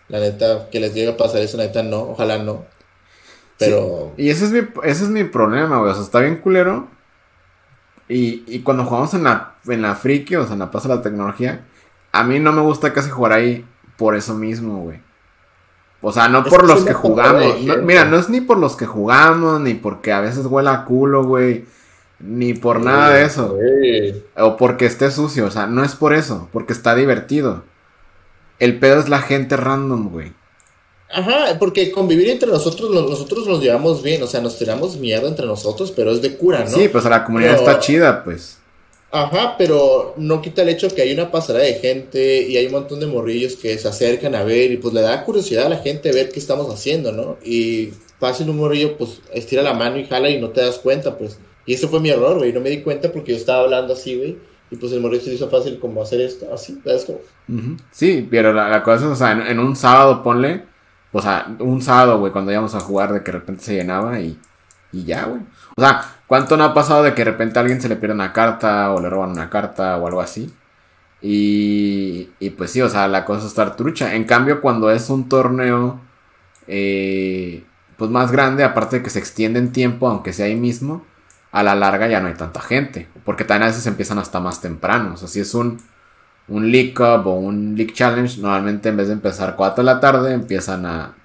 [0.07, 2.65] La neta, que les llegue a pasar eso, la neta no, ojalá no.
[3.59, 4.13] Pero...
[4.17, 6.87] Y ese es mi, ese es mi problema, güey, o sea, está bien culero.
[8.07, 10.95] Y, y cuando jugamos en la, en la friki, o sea, en la plaza de
[10.95, 11.65] la tecnología,
[12.11, 13.65] a mí no me gusta casi jugar ahí
[13.97, 14.99] por eso mismo, güey.
[16.01, 17.55] O sea, no por los que jugamos.
[17.83, 21.23] mira, no es ni por los que jugamos, ni porque a veces huela a culo,
[21.23, 21.65] güey.
[22.19, 23.57] Ni por nada de eso.
[24.37, 25.45] O porque esté sucio.
[25.45, 26.49] O sea, no es por eso.
[26.51, 27.63] Porque está divertido.
[28.59, 30.33] El pedo es la gente random, güey.
[31.11, 34.21] Ajá, porque convivir entre nosotros, nosotros nos llevamos bien.
[34.21, 36.77] O sea, nos tiramos mierda entre nosotros, pero es de cura, ¿no?
[36.77, 38.59] Sí, pues la comunidad está chida, pues.
[39.11, 42.73] Ajá, pero no quita el hecho que hay una pasarela de gente y hay un
[42.73, 45.77] montón de morrillos que se acercan a ver y pues le da curiosidad a la
[45.77, 47.37] gente ver qué estamos haciendo, ¿no?
[47.43, 51.17] Y fácil un morrillo pues estira la mano y jala y no te das cuenta,
[51.17, 51.39] pues.
[51.65, 54.15] Y ese fue mi error, güey, no me di cuenta porque yo estaba hablando así,
[54.15, 54.37] güey.
[54.71, 57.19] Y pues el morrillo se hizo fácil como hacer esto, así, ¿sabes cómo?
[57.91, 60.65] Sí, pero la, cosa es, o sea, en, un sábado ponle,
[61.11, 64.19] o sea, un sábado, güey, cuando íbamos a jugar de que de repente se llenaba
[64.19, 64.39] y,
[64.91, 65.41] y ya, güey.
[65.75, 68.13] O sea, ¿Cuánto no ha pasado de que de repente a alguien se le pierde
[68.13, 70.53] una carta o le roban una carta o algo así?
[71.23, 74.13] Y, y pues sí, o sea, la cosa es estar trucha.
[74.13, 75.99] En cambio, cuando es un torneo
[76.67, 77.63] eh,
[77.97, 81.03] pues más grande, aparte de que se extiende en tiempo, aunque sea ahí mismo,
[81.51, 83.07] a la larga ya no hay tanta gente.
[83.25, 85.15] Porque también a veces empiezan hasta más temprano.
[85.15, 85.81] O sea, si es un,
[86.49, 89.99] un League Cup o un League Challenge, normalmente en vez de empezar 4 de la
[89.99, 91.15] tarde, empiezan a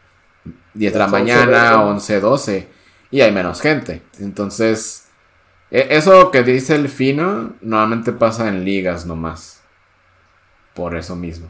[0.74, 2.68] 10 de la mañana, 11, 12
[3.10, 4.02] y hay menos gente.
[4.20, 5.04] Entonces,
[5.70, 9.62] e, eso que dice el fino normalmente pasa en ligas nomás.
[10.74, 11.48] Por eso mismo.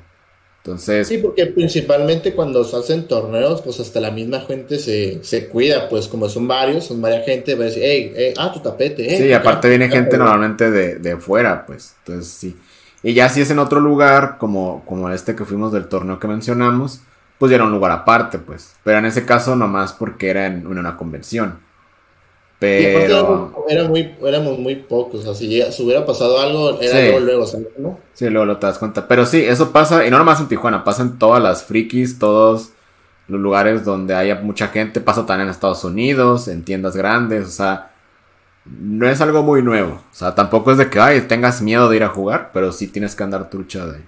[0.59, 1.09] Entonces.
[1.09, 5.89] Sí, porque principalmente cuando se hacen torneos, pues hasta la misma gente se, se cuida,
[5.89, 9.33] pues como son varios, son varias gente, va a decir, hey, ah, tu tapete, Sí,
[9.33, 11.95] aparte viene gente normalmente de, de fuera, pues.
[12.05, 12.57] Entonces sí.
[13.05, 16.27] Y ya si es en otro lugar, como, como este que fuimos del torneo que
[16.27, 17.03] mencionamos,
[17.39, 18.75] pues ya era un lugar aparte, pues.
[18.83, 21.59] Pero en ese caso nomás porque era en una convención.
[22.59, 23.53] Pero...
[23.69, 27.99] era muy, éramos muy pocos, o sea, si, hubiera pasado algo, era luego, luego, ¿no?
[28.15, 29.07] Sí, luego lo te das cuenta.
[29.07, 32.71] Pero sí, eso pasa, y no nomás en Tijuana, pasa en todas las frikis, todos
[33.29, 37.51] los lugares donde haya mucha gente, pasa también en Estados Unidos, en tiendas grandes, o
[37.51, 37.91] sea,
[38.65, 40.03] no es algo muy nuevo.
[40.11, 42.89] O sea, tampoco es de que, ay, tengas miedo de ir a jugar, pero sí
[42.89, 44.01] tienes que andar trucha de,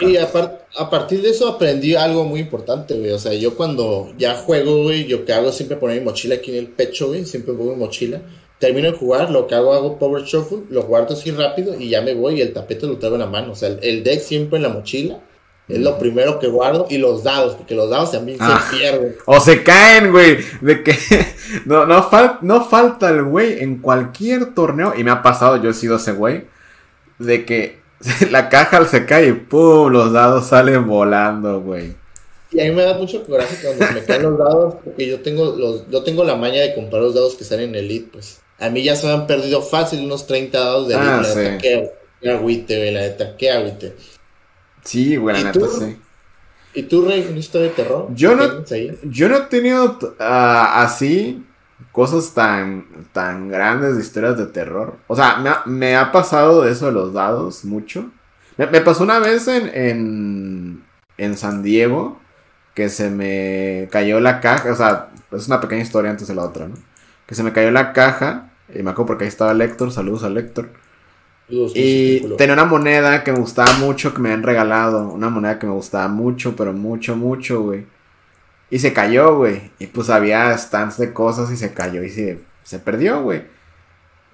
[0.00, 3.10] y a, partir de eso aprendí algo muy importante, güey.
[3.10, 6.52] O sea, yo cuando ya juego, güey, yo que hago siempre poner mi mochila aquí
[6.52, 7.24] en el pecho, güey.
[7.24, 8.22] Siempre pongo mi mochila.
[8.60, 12.00] Termino de jugar, lo que hago, hago power shuffle, lo guardo así rápido y ya
[12.00, 13.52] me voy y el tapete lo traigo en la mano.
[13.52, 15.20] O sea, el, deck siempre en la mochila.
[15.68, 16.86] Es lo primero que guardo.
[16.88, 18.64] Y los dados, porque los dados también se ah.
[18.70, 19.16] pierden.
[19.26, 20.38] O se caen, güey.
[20.60, 20.96] De que
[21.64, 22.08] no, no,
[22.42, 24.94] no falta el güey en cualquier torneo.
[24.96, 26.44] Y me ha pasado, yo he sido ese güey.
[27.18, 27.78] De que
[28.30, 29.90] la caja se cae y ¡pum!
[29.90, 31.94] Los dados salen volando, güey.
[32.52, 35.56] Y a mí me da mucho coraje cuando me caen los dados, porque yo tengo
[35.56, 38.40] los, yo tengo la maña de comprar los dados que salen en Elite, pues.
[38.58, 41.10] A mí ya se me han perdido fácil unos 30 dados de Elite.
[41.10, 41.90] Ah, la qué,
[42.30, 43.94] agüite, güey, la neta, qué agüite.
[44.86, 45.98] Sí, güey, la neta, sí.
[46.74, 48.08] ¿Y tú, Rey, una historia de terror?
[48.14, 48.64] Yo no,
[49.04, 51.42] yo no he tenido ah, así
[51.90, 54.96] cosas tan, tan grandes de historias de terror.
[55.06, 58.10] O sea, me ha, me ha pasado eso de los dados mucho.
[58.58, 60.84] Me, pasó una vez en, en,
[61.16, 62.18] en, San Diego
[62.74, 64.70] que se me cayó la caja.
[64.70, 66.74] O sea, es una pequeña historia antes de la otra, ¿no?
[67.26, 68.50] Que se me cayó la caja.
[68.68, 69.90] Y me acuerdo porque ahí estaba Lector.
[69.90, 70.68] Saludos a Lector.
[71.48, 75.08] Y tenía una moneda que me gustaba mucho que me habían regalado.
[75.08, 77.86] Una moneda que me gustaba mucho, pero mucho, mucho, güey.
[78.70, 79.70] Y se cayó, güey.
[79.78, 83.44] Y pues había stands de cosas y se cayó y se, se perdió, güey.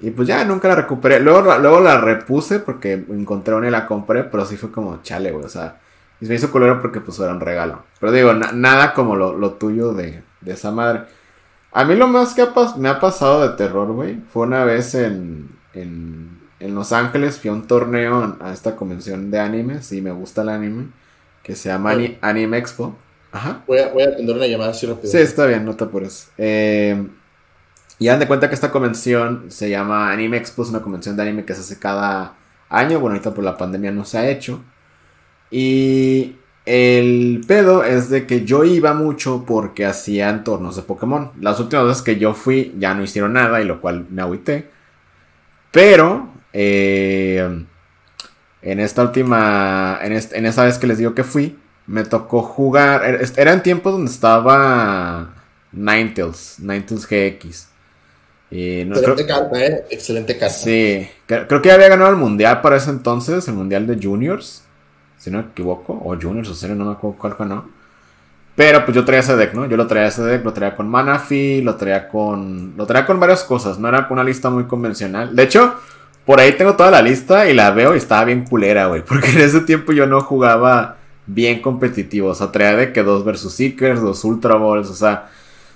[0.01, 1.21] Y pues ya nunca la recuperé.
[1.21, 5.31] Luego, luego la repuse porque encontré una y la compré, pero sí fue como chale,
[5.31, 5.45] güey.
[5.45, 5.81] O sea,
[6.21, 7.83] y se me hizo color porque pues era un regalo.
[8.01, 11.03] Pero digo, nada como lo, tuyo de, de, esa madre.
[11.73, 12.47] A mí lo más que
[12.79, 17.39] me ha pasado de terror, güey, fue una vez en, en, en Los Ángeles.
[17.39, 19.83] Fui a un torneo a esta convención de anime.
[19.83, 20.87] Sí, me gusta el anime.
[21.43, 22.97] Que se llama Anime Expo.
[23.33, 23.63] Ajá.
[23.67, 25.11] Voy a, voy a atender una llamada así rápido.
[25.11, 26.31] Sí, está bien, no te apures.
[26.39, 27.05] Eh,
[27.99, 31.23] y dan de cuenta que esta convención se llama Anime Expo, es una convención de
[31.23, 32.35] anime que se hace cada
[32.69, 33.01] año.
[33.01, 34.61] Bueno, ahorita por la pandemia no se ha hecho.
[35.51, 41.33] Y el pedo es de que yo iba mucho porque hacían tornos de Pokémon.
[41.41, 44.71] Las últimas veces que yo fui ya no hicieron nada y lo cual me agüité.
[45.71, 47.65] Pero eh,
[48.63, 53.05] en esta última, en, en esa vez que les digo que fui, me tocó jugar.
[53.05, 55.35] Er, era en tiempos donde estaba
[55.73, 57.69] Ninetales, Ninetales GX.
[58.51, 59.85] Y no, Excelente carta, ¿eh?
[59.91, 60.55] Excelente carta.
[60.55, 64.65] Sí, creo, que ya había ganado el mundial para ese entonces, el mundial de Juniors,
[65.17, 67.71] si no me equivoco, o Juniors o serio, no me acuerdo cuál ganó.
[68.55, 69.67] Pero pues yo traía ese deck, ¿no?
[69.67, 72.75] Yo lo traía ese deck, lo traía con Manafi, lo traía con.
[72.77, 75.35] Lo traía con varias cosas, no era con una lista muy convencional.
[75.35, 75.77] De hecho,
[76.25, 79.03] por ahí tengo toda la lista y la veo y estaba bien culera, güey.
[79.05, 82.29] Porque en ese tiempo yo no jugaba bien competitivo.
[82.29, 85.29] O sea, traía de que dos versus Seekers, dos Ultra Balls, o sea.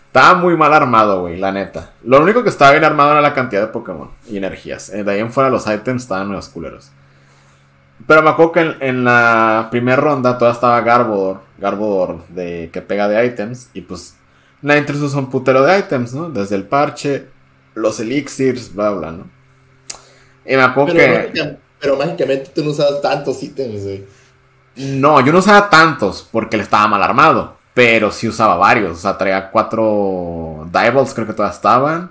[0.06, 1.90] Estaba muy mal armado, güey, la neta.
[2.02, 4.88] Lo único que estaba bien armado era la cantidad de Pokémon y energías.
[4.88, 6.90] Eh, de ahí en fuera los ítems estaban menos culeros.
[8.06, 11.42] Pero me acuerdo que en, la primera ronda todavía estaba Garbodor.
[11.58, 13.68] Garbodor de, que pega de ítems.
[13.74, 14.16] Y pues
[14.62, 16.30] la intrusos son putero de ítems, ¿no?
[16.30, 17.26] Desde el parche,
[17.74, 19.35] los elixirs, bla, bla, ¿no?
[20.46, 21.56] Y me acuerdo que...
[21.80, 24.04] pero mágicamente tú no usabas tantos ítems, güey.
[24.76, 27.56] No, yo no usaba tantos porque le estaba mal armado.
[27.74, 28.98] Pero sí usaba varios.
[28.98, 32.10] O sea, traía cuatro Diables, creo que todas estaban.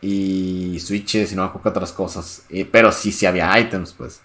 [0.00, 2.44] Y switches y no me acuerdo otras cosas.
[2.70, 4.20] pero sí, sí había items, pues.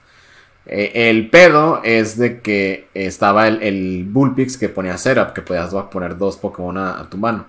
[0.66, 5.74] Eh, el pedo es de que estaba el, el Bullpix que ponía setup, que podías
[5.90, 7.46] poner dos Pokémon a, tu mano.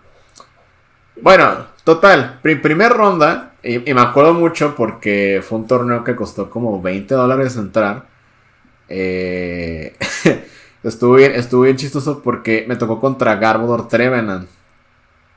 [1.21, 6.81] Bueno, total, primer ronda, y, me acuerdo mucho porque fue un torneo que costó como
[6.81, 8.07] 20 dólares entrar.
[8.88, 9.94] Eh,
[10.83, 14.49] Estuvo bien, estuvo bien chistoso porque me tocó contra Garbodor Trevenant.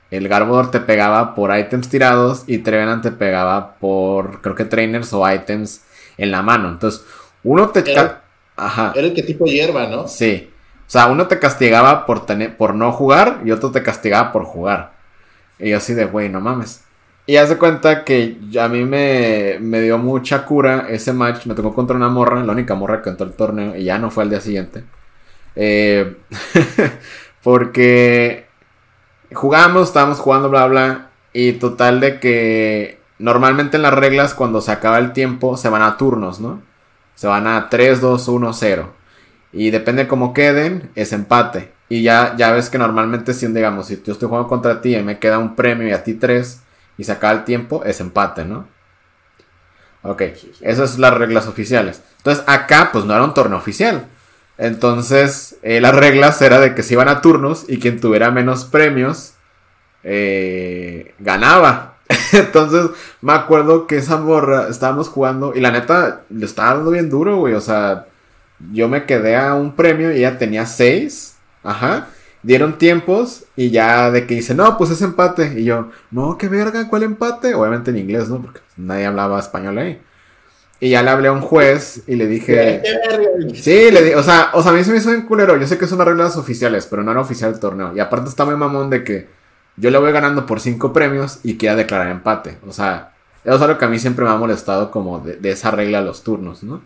[0.09, 5.11] El Garbodor te pegaba por ítems tirados y Trevenant te pegaba por, creo que trainers
[5.11, 5.81] o ítems
[6.17, 6.69] en la mano.
[6.69, 7.03] Entonces,
[7.43, 7.91] uno te...
[7.91, 8.21] Era,
[8.55, 8.93] Ajá.
[8.95, 10.07] Era el que tipo hierba, ¿no?
[10.07, 10.49] Sí.
[10.87, 14.45] O sea, uno te castigaba por, tener, por no jugar y otro te castigaba por
[14.45, 14.93] jugar.
[15.59, 16.83] Y yo así de, güey, no mames.
[17.25, 21.45] Y haz de cuenta que a mí me, me, dio mucha cura ese match.
[21.45, 24.11] Me tocó contra una morra, la única morra que entró el torneo, y ya no
[24.11, 24.83] fue al día siguiente.
[25.55, 26.17] Eh,
[27.43, 28.47] porque
[29.33, 31.09] jugamos, estábamos jugando, bla, bla.
[31.31, 35.81] Y total de que normalmente en las reglas cuando se acaba el tiempo se van
[35.81, 36.61] a turnos, ¿no?
[37.15, 38.93] Se van a 3, 2, 1, 0.
[39.53, 41.71] Y depende cómo queden, es empate.
[41.87, 45.03] Y ya, ya ves que normalmente si digamos, si yo estoy jugando contra ti y
[45.03, 46.62] me queda un premio y a ti 3
[46.97, 48.67] y se acaba el tiempo, es empate, ¿no?
[50.03, 50.21] Ok,
[50.61, 52.01] esas son las reglas oficiales.
[52.17, 54.07] Entonces acá pues no era un torneo oficial.
[54.57, 58.65] Entonces, eh, las reglas era de que se iban a turnos y quien tuviera menos
[58.65, 59.33] premios
[60.03, 61.95] eh, ganaba.
[62.33, 67.09] Entonces, me acuerdo que esa morra estábamos jugando y la neta le estaba dando bien
[67.09, 67.53] duro, güey.
[67.55, 68.05] O sea,
[68.71, 71.37] yo me quedé a un premio y ella tenía seis.
[71.63, 72.07] Ajá.
[72.43, 75.59] Dieron tiempos y ya de que dice, no, pues es empate.
[75.59, 77.55] Y yo, no, qué verga, ¿cuál empate?
[77.55, 78.41] Obviamente en inglés, ¿no?
[78.41, 79.99] Porque nadie hablaba español ahí.
[80.79, 82.83] Y ya le hablé a un juez y le dije.
[83.55, 85.55] Sí, le di, o sea, o sea, a mí se me hizo bien culero.
[85.55, 87.93] Yo sé que son reglas oficiales, pero no era oficial el torneo.
[87.95, 89.29] Y aparte está muy mamón de que
[89.77, 92.57] yo le voy ganando por cinco premios y queda declarar empate.
[92.67, 95.71] O sea, eso es algo que a mí siempre me ha molestado como de, esa
[95.71, 96.81] regla los turnos, ¿no?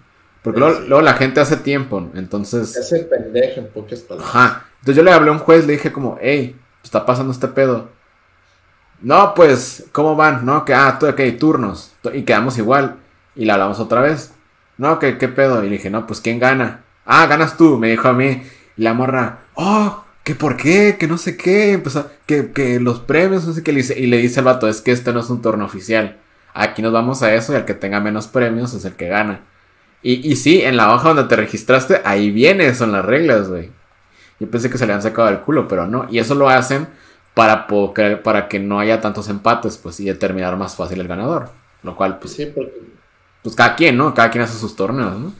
[0.53, 2.73] Porque luego, la gente hace tiempo, entonces.
[2.77, 4.33] Es el pendejo en pocas palabras.
[4.33, 4.65] Ajá.
[4.79, 7.89] Entonces yo le hablé a un juez, le dije como, hey, está pasando este pedo.
[9.01, 10.45] No, pues, ¿cómo van?
[10.45, 11.91] No, que, ah, ok, turnos.
[12.13, 12.95] Y quedamos igual.
[13.35, 14.31] Y la hablamos otra vez.
[14.77, 15.61] No, ¿qué, qué pedo?
[15.65, 16.85] Y le dije, no, pues ¿quién gana?
[17.05, 18.41] Ah, ganas tú, me dijo a mí.
[18.77, 20.95] Y la morra, oh, ¿qué por qué?
[20.97, 21.73] Que no sé qué.
[21.73, 23.73] Empezó, que, que los premios, no sé qué.
[23.73, 26.19] Le dice, y le dice el vato, es que este no es un torneo oficial.
[26.53, 29.41] Aquí nos vamos a eso y el que tenga menos premios es el que gana.
[30.01, 33.71] Y, y sí, en la hoja donde te registraste, ahí viene, son las reglas, güey.
[34.39, 36.07] Yo pensé que se le han sacado del culo, pero no.
[36.09, 36.87] Y eso lo hacen
[37.33, 37.67] para,
[38.23, 41.49] para que no haya tantos empates, pues, y determinar más fácil el ganador.
[41.83, 42.33] Lo cual, pues.
[42.33, 42.87] Sí, porque
[43.47, 44.13] pues cada quien, ¿no?
[44.13, 45.31] Cada quien hace sus torneos, ¿no?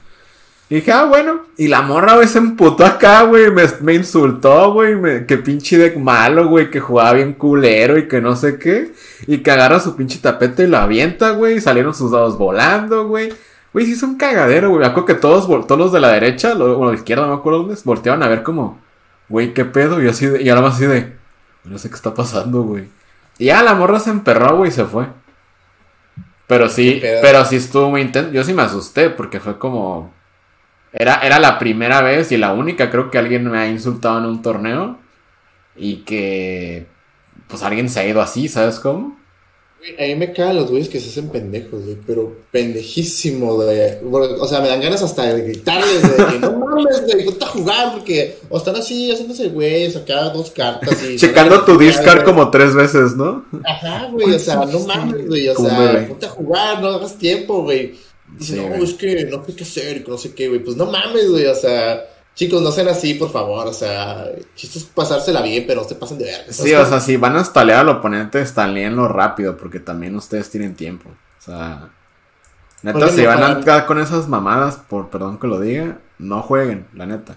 [0.70, 1.42] Y dije, ah, bueno.
[1.56, 3.50] Y la morra, güey, se emputó acá, güey.
[3.50, 5.26] Me, me insultó, güey.
[5.26, 6.70] Que pinche deck malo, güey.
[6.70, 8.92] Que jugaba bien culero y que no sé qué.
[9.26, 11.56] Y que agarra su pinche tapete y lo avienta, güey.
[11.56, 13.30] Y salieron sus dados volando, güey.
[13.78, 14.80] Güey, sí es un cagadero, güey.
[14.80, 17.28] Me acuerdo que todos, todos los de la derecha, o bueno, de la izquierda, no
[17.28, 18.80] me acuerdo dónde, volteaban a ver como,
[19.28, 20.02] güey, qué pedo.
[20.02, 21.16] Y así de, y ahora más así de,
[21.62, 22.88] no sé qué está pasando, güey.
[23.38, 25.06] Y ya la morra se emperró, güey, y se fue.
[26.48, 28.32] Pero sí, pero sí estuvo muy intenso.
[28.32, 30.12] Yo sí me asusté porque fue como.
[30.92, 34.24] Era, era la primera vez y la única, creo que alguien me ha insultado en
[34.24, 34.98] un torneo.
[35.76, 36.88] Y que.
[37.46, 39.17] Pues alguien se ha ido así, ¿sabes cómo?
[39.98, 43.78] A mí me caen los güeyes que se hacen pendejos, güey, pero pendejísimo, güey.
[44.40, 47.48] O sea, me dan ganas hasta de gritarles, de que no mames, güey, ponte a
[47.48, 51.16] jugar, porque o están así haciéndose güey, sacar dos cartas y.
[51.16, 53.44] Checando tu discard como tres veces, ¿no?
[53.64, 57.62] Ajá, güey, o sea, no mames, güey, o sea, ponte a jugar, no hagas tiempo,
[57.62, 57.94] güey.
[58.36, 60.62] Dice, no, es que no sé qué hacer, que no sé qué, güey.
[60.62, 62.04] Pues no mames, güey, o sea,
[62.38, 63.66] chicos, no sean así, por favor.
[63.66, 66.46] O sea, chistes pasársela bien, pero no se pasen de ver.
[66.54, 70.76] Sí, o sea, si van a stalear al oponente, staleenlo rápido, porque también ustedes tienen
[70.76, 71.10] tiempo.
[71.10, 71.90] O sea,
[72.82, 76.86] neta, si van a entrar con esas mamadas, por perdón que lo diga, no jueguen,
[76.94, 77.36] la neta.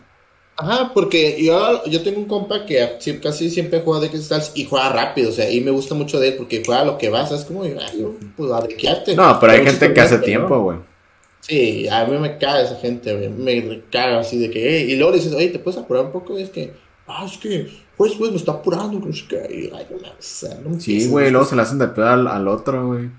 [0.57, 4.89] Ajá, porque yo, yo tengo un compa que casi siempre juega de Stars y juega
[4.89, 7.45] rápido, o sea, y me gusta mucho de él porque juega lo que vas, es
[7.45, 8.05] como, ay,
[8.37, 8.49] pues.
[9.15, 10.90] No, pero hay gente que hace tiempo, güey.
[11.41, 13.29] Sí, a mí me caga esa gente, güey.
[13.29, 16.11] Me caga así de que, hey, y luego le dices, oye, ¿te puedes apurar un
[16.11, 16.37] poco?
[16.37, 16.73] Y es que,
[17.07, 19.71] ah, es que, pues, pues, me está apurando, no sé qué.
[19.75, 19.87] Ay,
[20.63, 23.09] no, sí, güey, luego se le hacen de pedo al, otro, güey.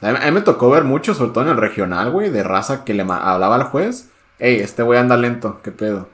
[0.00, 2.94] a mí me tocó ver mucho, sobre todo en el regional, güey, de raza que
[2.94, 6.08] le hablaba al juez, hey, este güey anda lento, ¿qué pedo?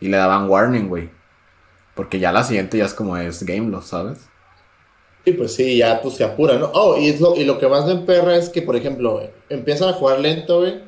[0.00, 1.10] Y le daban warning, güey.
[1.94, 4.28] Porque ya la siguiente ya es como es game loss, ¿sabes?
[5.24, 6.70] Sí, pues sí, ya pues se apura, ¿no?
[6.72, 9.92] Oh, y, lo, y lo que más me emperra es que, por ejemplo, empiezan a
[9.94, 10.80] jugar lento, güey.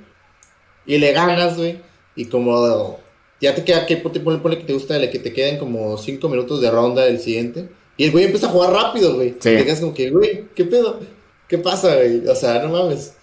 [0.86, 1.80] Y le ganas, güey.
[2.16, 2.98] Y como
[3.40, 6.70] ya te queda, que pone que te gusta, que te queden como 5 minutos de
[6.70, 7.68] ronda del siguiente.
[7.96, 9.30] Y el güey empieza a jugar rápido, güey.
[9.30, 9.56] Sí.
[9.56, 11.00] te quedas como que, güey, ¿qué pedo?
[11.46, 12.26] ¿Qué pasa, güey?
[12.26, 13.16] O sea, no mames.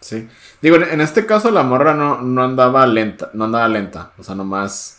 [0.00, 0.28] Sí.
[0.62, 4.12] Digo, en este caso la morra no, no andaba lenta, no andaba lenta.
[4.18, 4.96] O sea, nomás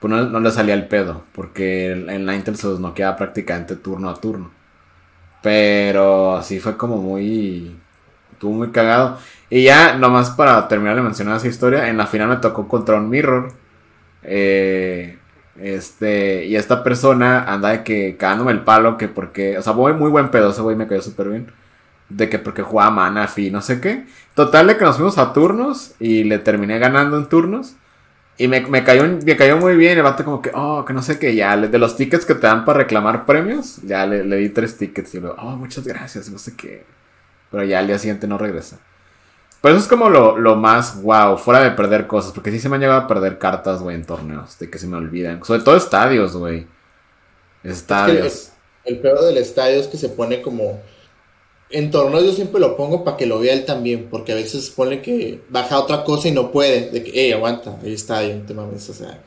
[0.00, 4.14] pues no, le salía el pedo, porque en la Intel se desnoqueaba prácticamente turno a
[4.14, 4.50] turno.
[5.42, 7.78] Pero así fue como muy.
[8.40, 9.18] Estuvo muy cagado.
[9.50, 12.96] Y ya, nomás para terminar de mencionar esa historia, en la final me tocó contra
[12.96, 13.52] un Mirror.
[14.22, 15.18] Eh,
[15.60, 19.92] este, y esta persona anda de que cagándome el palo, que porque, o sea, voy
[19.92, 21.52] muy buen pedo, ese güey me cayó súper bien.
[22.08, 24.06] De que porque jugaba mana, fi, no sé qué.
[24.34, 27.74] Total de que nos fuimos a turnos y le terminé ganando en turnos.
[28.38, 29.98] Y me, me, cayó, me cayó muy bien.
[29.98, 31.34] El vato como que, oh, que no sé qué.
[31.34, 34.78] Ya, de los tickets que te dan para reclamar premios, ya le, le di tres
[34.78, 35.14] tickets.
[35.14, 36.99] Y luego, oh, muchas gracias, no sé qué.
[37.50, 38.78] Pero ya al día siguiente no regresa.
[39.60, 42.32] Pero eso es como lo, lo más wow, fuera de perder cosas.
[42.32, 44.58] Porque sí se me han llegado a perder cartas, güey, en torneos.
[44.58, 45.44] De que se me olvidan.
[45.44, 46.66] Sobre todo estadios, güey.
[47.62, 48.52] Estadios.
[48.84, 50.80] el, el peor del estadio es que se pone como
[51.70, 54.70] en torneos yo siempre lo pongo para que lo vea él también, porque a veces
[54.70, 58.42] pone que baja otra cosa y no puede, de que, hey, aguanta, ahí está, ahí
[58.46, 59.22] te mames, o sea.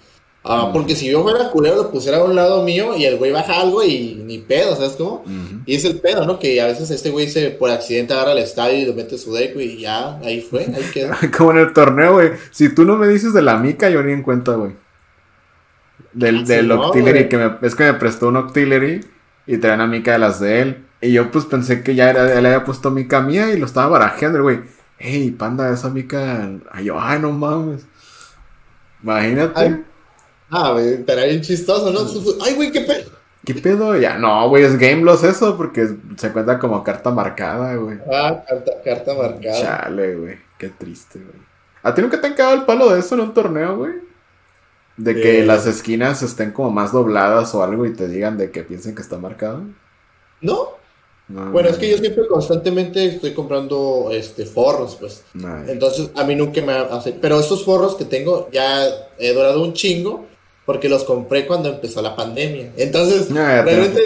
[0.45, 3.31] Ah, porque si yo fuera culero, lo pusiera a un lado mío y el güey
[3.31, 5.23] baja algo y ni pedo, ¿sabes cómo?
[5.65, 6.37] Y es el pedo, ¿no?
[6.37, 9.33] Que a veces este güey se por accidente agarra el estadio y lo mete su
[9.33, 11.17] deck y ya, ahí fue, ahí queda.
[11.37, 12.31] Como en el torneo, güey.
[12.51, 14.73] Si tú no me dices de la mica, yo ni en cuenta, güey.
[16.11, 18.99] Del, ah, del Octillery, que me, es que me prestó un Octillery
[19.47, 20.85] y traen a mica de las de él.
[20.99, 23.87] Y yo pues pensé que ya era, él había puesto mica mía y lo estaba
[23.87, 24.59] barajeando, güey.
[24.99, 26.49] Ey, panda, esa mica.
[26.69, 27.85] Ay, yo, ay, no mames.
[29.01, 29.92] Imagínate.
[30.53, 31.99] Ah, güey, estaría bien chistoso, ¿no?
[32.43, 33.11] Ay, güey, qué pedo.
[33.45, 33.97] ¿Qué pedo?
[33.97, 37.97] Ya, no, güey, es game loss eso, porque se cuenta como carta marcada, güey.
[38.11, 39.61] Ah, carta, carta marcada.
[39.61, 41.43] Chale, güey, qué triste, güey.
[41.81, 43.93] ¿A ti nunca te han cagado el palo de eso en un torneo, güey?
[44.95, 48.63] De que las esquinas estén como más dobladas o algo y te digan de que
[48.63, 49.63] piensen que está marcado.
[50.39, 50.77] No,
[51.27, 55.23] bueno, es que yo siempre constantemente estoy comprando este forros, pues.
[55.67, 57.13] Entonces, a mí nunca me hace.
[57.13, 58.85] Pero estos forros que tengo ya
[59.17, 60.25] he durado un chingo
[60.65, 62.71] porque los compré cuando empezó la pandemia.
[62.77, 64.01] Entonces, realmente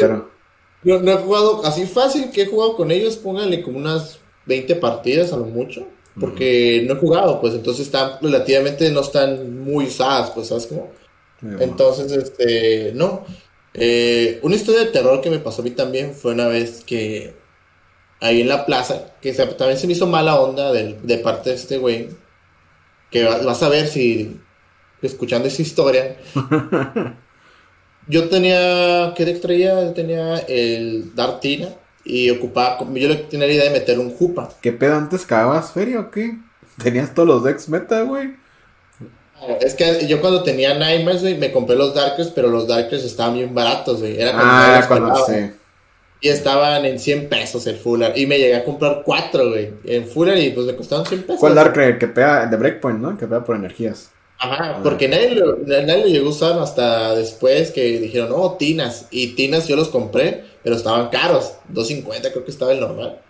[0.84, 3.18] no, he jugado así fácil que he jugado con ellos.
[3.18, 5.88] Pónganle como unas 20 partidas a lo mucho.
[6.20, 10.90] Porque no he jugado, pues entonces están relativamente no están muy usadas, pues, ¿sabes cómo?
[11.60, 13.24] Entonces, este, no.
[13.76, 17.36] Eh, una historia de terror que me pasó a mí también fue una vez que
[18.20, 21.78] ahí en la plaza, que también se me hizo mala onda de, parte de este
[21.78, 22.10] güey,
[23.12, 24.40] que vas a ver si
[25.02, 26.18] escuchando esa historia.
[28.08, 29.94] yo tenía, ¿qué deck traía?
[29.94, 31.70] tenía el Dartina
[32.04, 34.50] y ocupaba, yo tenía la idea de meter un Jupa.
[34.62, 36.38] ¿Qué pedo antes cagabas feria o qué?
[36.82, 38.36] ¿Tenías todos los decks meta, güey?
[39.62, 43.36] Es que yo cuando tenía Nightmares, güey, me compré los Darkers, pero los Darkers estaban
[43.36, 44.20] bien baratos, güey.
[44.20, 45.52] Era ah, cuando sí.
[46.20, 48.18] Y estaban en 100 pesos el Fuller.
[48.18, 51.40] Y me llegué a comprar cuatro, güey, en Fuller y pues me costaban 100 pesos.
[51.40, 52.00] ¿Cuál Darker?
[52.00, 53.18] Que pega de Breakpoint, ¿no?
[53.18, 54.10] Que pega por energías.
[54.40, 59.08] Ajá, porque nadie lo, nadie lo llegó a usar hasta después que dijeron, oh, Tinas.
[59.10, 61.54] Y Tinas yo los compré, pero estaban caros.
[61.74, 63.22] 2.50 creo que estaba el normal.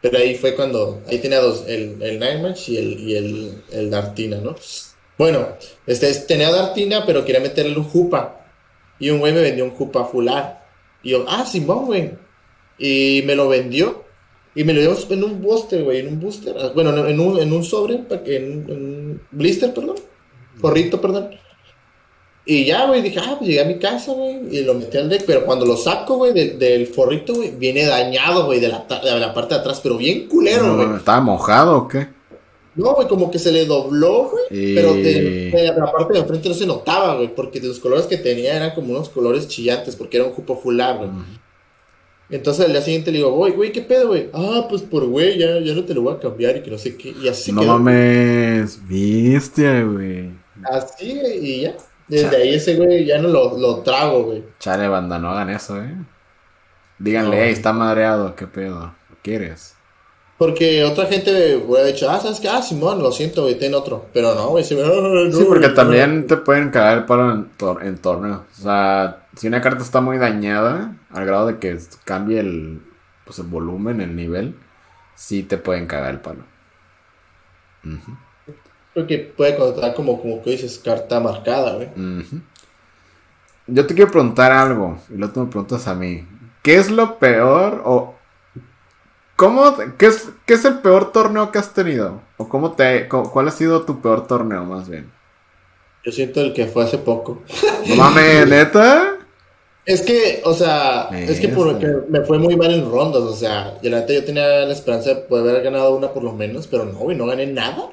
[0.00, 3.90] Pero ahí fue cuando, ahí tenía dos, el, el Nightmare y el, y el, el
[3.90, 4.54] Dartina, ¿no?
[5.16, 5.48] Bueno,
[5.86, 8.46] este, tenía Dartina, pero quería meterle un jupa.
[9.00, 10.64] Y un güey me vendió un jupa fular.
[11.02, 12.12] Y yo, ah, Simón, güey.
[12.78, 14.04] Y me lo vendió.
[14.54, 16.56] Y me lo dio en un booster, güey, en un booster.
[16.58, 19.96] Ah, bueno, en un, en un sobre, en, un blister, perdón.
[20.60, 21.30] Forrito, perdón.
[22.50, 25.10] Y ya, güey, dije, ah, pues llegué a mi casa, güey, y lo metí al
[25.10, 25.24] deck.
[25.26, 29.34] Pero cuando lo saco, güey, del forrito, güey, viene dañado, güey, de la, de la
[29.34, 30.96] parte de atrás, pero bien culero, güey.
[30.96, 32.08] ¿Estaba mojado o qué?
[32.74, 34.74] No, güey, como que se le dobló, güey.
[34.74, 38.56] Pero de, la parte de enfrente no se notaba, güey, porque los colores que tenía
[38.56, 41.10] eran como unos colores chillantes, porque era un jupo fular, güey.
[42.30, 44.30] Entonces al día siguiente le digo, güey, güey, ¿qué pedo, güey?
[44.32, 46.78] Ah, pues por güey, ya, ya no te lo voy a cambiar y que no
[46.78, 47.14] sé qué.
[47.22, 50.30] Y así No mames, viste, güey.
[50.64, 51.74] Así, y ya.
[52.08, 54.44] Desde ahí ese güey ya no lo, lo trago, güey.
[54.58, 55.94] Chale, banda, no hagan eso, eh.
[56.98, 58.94] Díganle, está madreado, ¿qué pedo?
[59.22, 59.76] ¿Quieres?
[60.38, 62.48] Porque otra gente hubiera dicho, ah, ¿sabes qué?
[62.48, 64.06] Ah, Simón, lo siento, güey, ten otro.
[64.12, 64.76] Pero no, güey, se
[65.32, 67.50] sí, porque también te pueden caer el palo en,
[67.82, 68.44] en torneo.
[68.56, 72.82] O sea, si una carta está muy dañada, al grado de que cambie el,
[73.24, 74.54] pues, el volumen, el nivel,
[75.16, 76.44] sí te pueden cagar el palo.
[78.98, 81.88] Creo que puede contar como, como que dices, carta marcada, güey.
[83.68, 86.26] Yo te quiero preguntar algo, y luego tú me preguntas a mí.
[86.62, 88.16] ¿Qué es lo peor o
[89.36, 92.20] ¿Cómo, qué, es, qué es el peor torneo que has tenido?
[92.38, 95.12] ¿O cómo te, cuál ha sido tu peor torneo más bien?
[96.04, 97.44] Yo siento el que fue hace poco.
[97.86, 99.16] No mames, neta.
[99.86, 103.78] Es que, o sea, es que porque me fue muy mal en rondas, o sea,
[103.80, 106.66] yo la neta yo tenía la esperanza de poder haber ganado una por lo menos,
[106.66, 107.92] pero no, güey, no gané nada.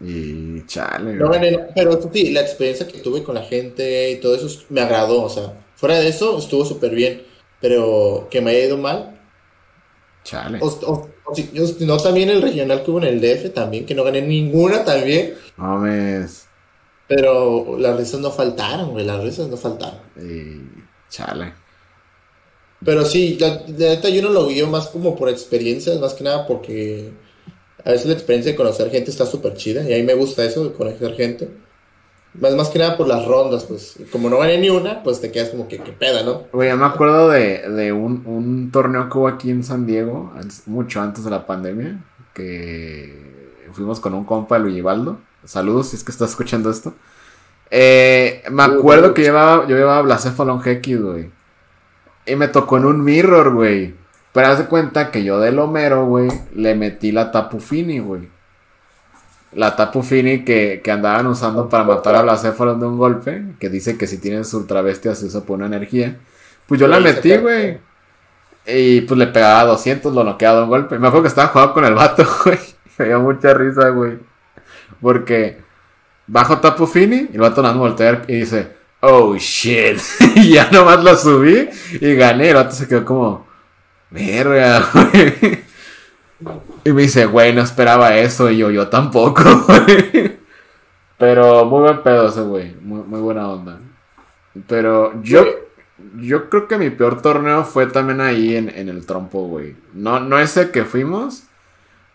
[0.00, 1.30] Y chale, No
[1.74, 5.28] pero sí, la experiencia que tuve con la gente y todo eso me agradó, o
[5.28, 7.22] sea, fuera de eso estuvo súper bien,
[7.60, 9.20] pero que me haya ido mal,
[10.24, 10.58] Chale.
[10.60, 11.08] O,
[11.80, 15.34] no también el regional que hubo en el DF también, que no gané ninguna también.
[15.56, 16.46] Mames.
[17.06, 20.00] Pero las risas no faltaron, güey, las risas no faltaron.
[21.08, 21.54] chale.
[22.84, 26.46] Pero sí, la, neta yo no lo vi más como por experiencias, más que nada
[26.46, 27.10] porque
[27.84, 30.44] a veces la experiencia de conocer gente está súper chida y a mí me gusta
[30.44, 31.48] eso de conocer gente.
[32.34, 33.96] Más, más que nada por las rondas, pues.
[34.12, 36.44] Como no gané ni una, pues te quedas como que, qué peda, ¿no?
[36.52, 40.32] Güey, me acuerdo de, un, torneo que hubo aquí en San Diego,
[40.66, 45.18] mucho antes de la pandemia, que fuimos con un compa de Luigi Baldo.
[45.44, 46.94] Saludos si es que estás escuchando esto.
[47.70, 51.30] Eh, me acuerdo que llevaba, yo llevaba Blacephalon X, güey.
[52.26, 53.94] Y me tocó en un mirror, güey.
[54.32, 58.28] Pero haz de cuenta que yo del Homero, güey, le metí la Tapu Fini, güey
[59.52, 63.98] la Tapu Fini que, andaban usando para matar a Blacephalon de un golpe, que dice
[63.98, 66.16] que si tienes ultra bestia se usa por una energía.
[66.66, 67.78] Pues yo la metí, güey.
[68.66, 70.98] Y pues le pegaba 200, lo noqueaba de un golpe.
[70.98, 72.58] Me acuerdo que estaba jugando con el vato, güey.
[72.98, 74.18] Me dio mucha risa, güey.
[75.00, 75.58] Porque
[76.26, 78.68] bajo Tapu Fini y el vato nada voltear y dice,
[79.00, 79.98] oh shit.
[80.36, 81.68] y ya nomás la subí
[82.00, 82.50] y gané.
[82.50, 83.46] El vato se quedó como,
[84.10, 85.64] verga, güey.
[86.84, 88.50] Y me dice, güey, no esperaba eso.
[88.50, 90.38] Y yo, yo tampoco, güey.
[91.18, 92.74] Pero muy buen pedo ese güey.
[92.80, 93.78] Muy, buena onda.
[94.66, 95.44] Pero yo,
[96.16, 99.76] yo creo que mi peor torneo fue también ahí en, el trompo, güey.
[99.92, 101.44] No, no ese que fuimos.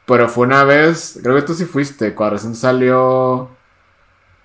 [0.06, 3.50] Pero fue una vez, creo que tú sí fuiste, cuando recién salió...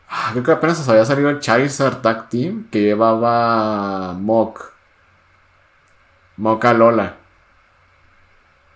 [0.09, 4.72] Ah, creo que apenas había salido el Charizard Tag Team que llevaba Mok.
[6.36, 7.20] Moka Lola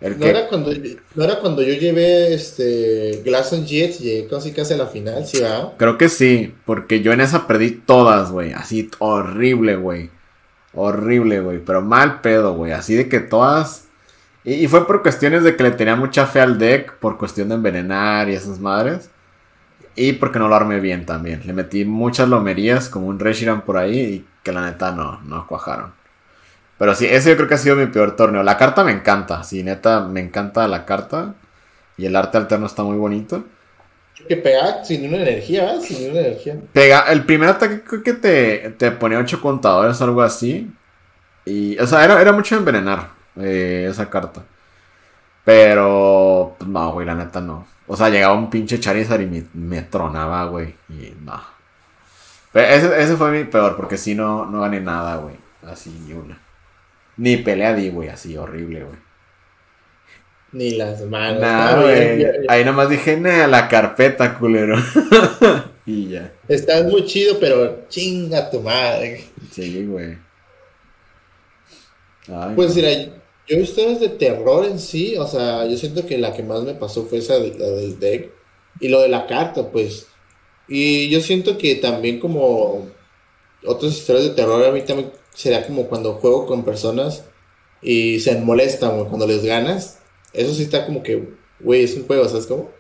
[0.01, 0.73] no, era cuando,
[1.15, 4.87] no era cuando yo llevé este Glass and Jets y llegué casi casi a la
[4.87, 5.73] final, ¿sí va?
[5.79, 8.53] Creo que sí, porque yo en esa perdí todas, güey.
[8.53, 10.11] Así horrible, güey.
[10.75, 11.59] Horrible, güey.
[11.65, 12.73] Pero mal pedo, güey.
[12.73, 13.85] Así de que todas.
[14.45, 17.55] Y, fue por cuestiones de que le tenía mucha fe al deck, por cuestión de
[17.55, 19.09] envenenar y esas madres.
[19.97, 21.43] Y porque no lo armé bien también.
[21.47, 25.47] Le metí muchas lomerías, como un Reshiram por ahí, y que la neta no, no
[25.47, 25.93] cuajaron.
[26.79, 28.43] Pero sí, ese yo creo que ha sido mi peor torneo.
[28.43, 31.35] La carta me encanta, sí, neta, me encanta la carta.
[31.97, 33.45] Y el arte alterno está muy bonito.
[34.29, 36.57] Que pega sin una energía, Sin una energía.
[36.73, 40.73] Pega, el primer ataque creo que te, te ponía 8 contadores, algo así.
[41.45, 44.43] Y, o sea, era, era mucho envenenar eh, esa carta.
[45.45, 47.67] Pero, pues, no, güey, la neta no.
[47.87, 50.75] O sea, llegaba un pinche Charizard y me, me tronaba, güey.
[50.89, 51.41] Y no.
[52.55, 55.37] ese, ese fue mi peor, porque si no, no gané nada, güey.
[55.67, 56.39] Así, ni una.
[57.17, 58.99] Ni pelea di, güey, así horrible, güey.
[60.53, 61.41] Ni las manos.
[61.41, 62.27] Nah, güey.
[62.49, 64.77] Ahí nomás dije, nah, la carpeta, culero.
[65.87, 66.33] y ya.
[66.49, 69.25] Estás muy chido, pero chinga tu madre.
[69.51, 70.17] Sí, güey.
[72.55, 72.91] pues mira,
[73.47, 76.75] yo visto de terror en sí, o sea, yo siento que la que más me
[76.75, 78.31] pasó fue esa de, la del deck.
[78.81, 80.07] Y lo de la carta, pues.
[80.69, 82.89] Y yo siento que también como
[83.65, 87.25] otras historias de terror a mí también sería como cuando juego con personas
[87.83, 89.99] y se molestan cuando les ganas.
[90.33, 91.29] Eso sí está como que,
[91.61, 92.71] güey, es un juego, ¿sabes cómo?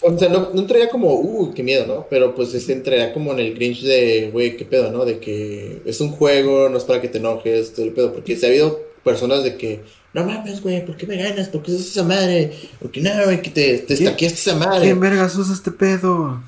[0.00, 2.06] O sea, no, no, entraría como, uh, qué miedo, ¿no?
[2.10, 5.04] Pero pues este entraría como en el Grinch de, güey, qué pedo, ¿no?
[5.04, 8.12] De que es un juego, no es para que te enojes, todo el pedo.
[8.12, 9.82] Porque si ha habido personas de que,
[10.12, 11.48] no mames, güey, ¿por qué me ganas?
[11.48, 12.52] ¿Por qué usas esa madre?
[12.80, 14.82] ¿Por qué no, güey, que te, te estaqueaste esa madre?
[14.82, 16.40] ¿Quién vergas usa este pedo?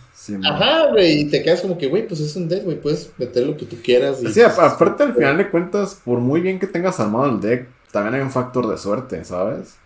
[0.44, 3.46] Ajá, güey, y te quedas como que, güey, pues es un deck, güey, puedes meter
[3.46, 4.22] lo que tú quieras.
[4.22, 7.68] Y, sí, aparte al final de cuentas, por muy bien que tengas armado el deck,
[7.92, 9.76] también hay un factor de suerte, ¿sabes?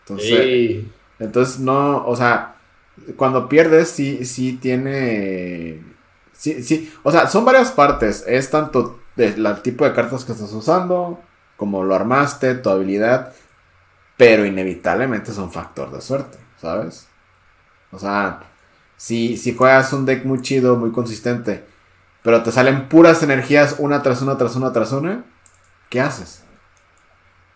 [0.00, 0.84] Entonces,
[1.18, 2.56] entonces no, o sea,
[3.16, 5.82] cuando pierdes, sí, sí tiene.
[6.32, 6.92] Sí, sí.
[7.02, 8.24] O sea, son varias partes.
[8.26, 11.20] Es tanto el tipo de cartas que estás usando,
[11.56, 13.32] como lo armaste, tu habilidad.
[14.16, 17.08] Pero inevitablemente es un factor de suerte, ¿sabes?
[17.90, 18.40] O sea,
[19.00, 21.64] si, si juegas un deck muy chido, muy consistente,
[22.22, 25.24] pero te salen puras energías una tras una, tras una, tras una,
[25.88, 26.42] ¿qué haces?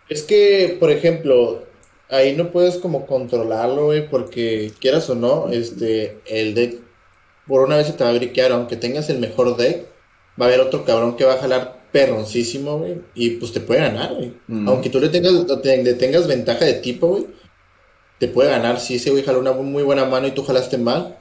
[0.08, 1.66] Es que, por ejemplo,
[2.08, 6.80] ahí no puedes como controlarlo, güey, porque quieras o no, este, el deck
[7.46, 9.84] por una vez se te va a briquear, aunque tengas el mejor deck,
[10.40, 13.82] va a haber otro cabrón que va a jalar perroncísimo, güey, y pues te puede
[13.82, 14.32] ganar, güey.
[14.66, 17.26] Aunque tú le tengas, le tengas ventaja de tipo, güey,
[18.18, 21.18] te puede ganar si ese güey jaló una muy buena mano y tú jalaste mal,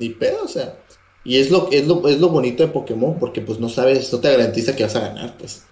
[0.00, 0.74] ni pedo, o sea.
[1.22, 4.18] Y es lo, es lo, es lo bonito de Pokémon, porque pues no sabes, no
[4.18, 5.64] te garantiza que vas a ganar, pues.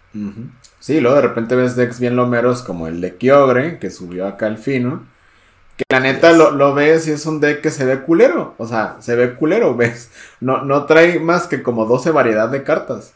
[0.81, 4.47] Sí, luego de repente ves decks bien lomeros como el de Kyogre, que subió acá
[4.47, 5.07] al fino.
[5.77, 8.55] Que la neta lo, ves y es un deck que se ve culero.
[8.59, 10.11] O sea, se ve culero, ves.
[10.41, 13.15] No, no trae más que como 12 variedad de cartas.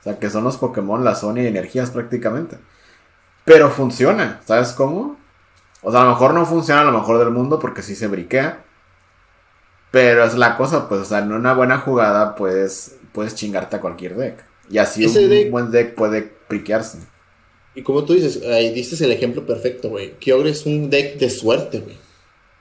[0.00, 2.58] O sea, que son los Pokémon, la Sony y energías prácticamente.
[3.44, 5.16] Pero funciona, ¿sabes cómo?
[5.82, 8.06] O sea, a lo mejor no funciona a lo mejor del mundo porque sí se
[8.06, 8.64] briquea.
[9.94, 13.80] Pero es la cosa, pues, o sea, en una buena jugada puedes, puedes chingarte a
[13.80, 14.44] cualquier deck.
[14.68, 16.98] Y así un buen deck puede priquearse.
[17.76, 20.14] Y como tú dices, ahí dices el ejemplo perfecto, güey.
[20.18, 21.96] Kyogre es un deck de suerte, güey.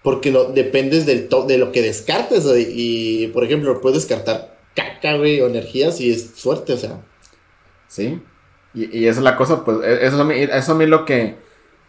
[0.04, 2.68] Porque no, dependes del de lo que descartes, güey.
[2.70, 7.02] Y, por ejemplo, puedes descartar caca, güey, o energías y es suerte, o sea.
[7.88, 8.22] Sí.
[8.76, 11.04] Y, y esa es la cosa, pues, e, eso a, mí, eso a mí lo
[11.04, 11.36] que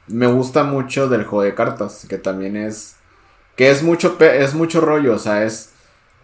[0.06, 2.96] me gusta mucho del juego de cartas, que también es...
[3.56, 5.74] Que es mucho, es mucho rollo, o sea, es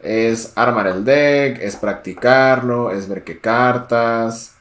[0.03, 4.55] es armar el deck, es practicarlo, es ver qué cartas.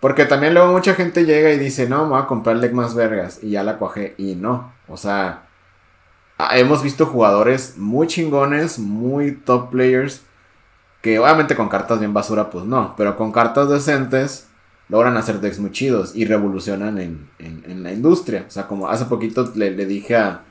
[0.00, 2.72] Porque también luego mucha gente llega y dice, no, me voy a comprar el deck
[2.72, 3.38] más vergas.
[3.42, 4.14] Y ya la cuajé.
[4.18, 4.72] Y no.
[4.88, 5.44] O sea,
[6.52, 10.22] hemos visto jugadores muy chingones, muy top players.
[11.00, 12.94] Que obviamente con cartas bien basura, pues no.
[12.96, 14.48] Pero con cartas decentes
[14.88, 18.44] logran hacer decks muy chidos y revolucionan en, en, la industria.
[18.46, 20.42] O sea, como hace poquito le dije a,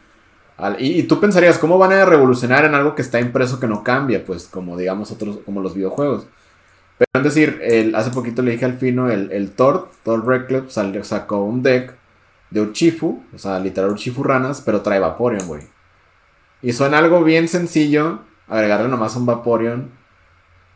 [0.79, 4.23] y, tú pensarías, ¿cómo van a revolucionar en algo que está impreso que no cambia?
[4.23, 6.27] Pues como digamos otros, como los videojuegos.
[6.97, 10.69] Pero es decir, el, hace poquito le dije al fino, el, el Thor, Thor Red
[11.03, 11.95] sacó un deck
[12.51, 15.63] de Uchifu, o sea, literal Uchifu ranas, pero trae Vaporeon, güey.
[16.61, 19.89] Y suena algo bien sencillo, agregarle nomás un Vaporeon.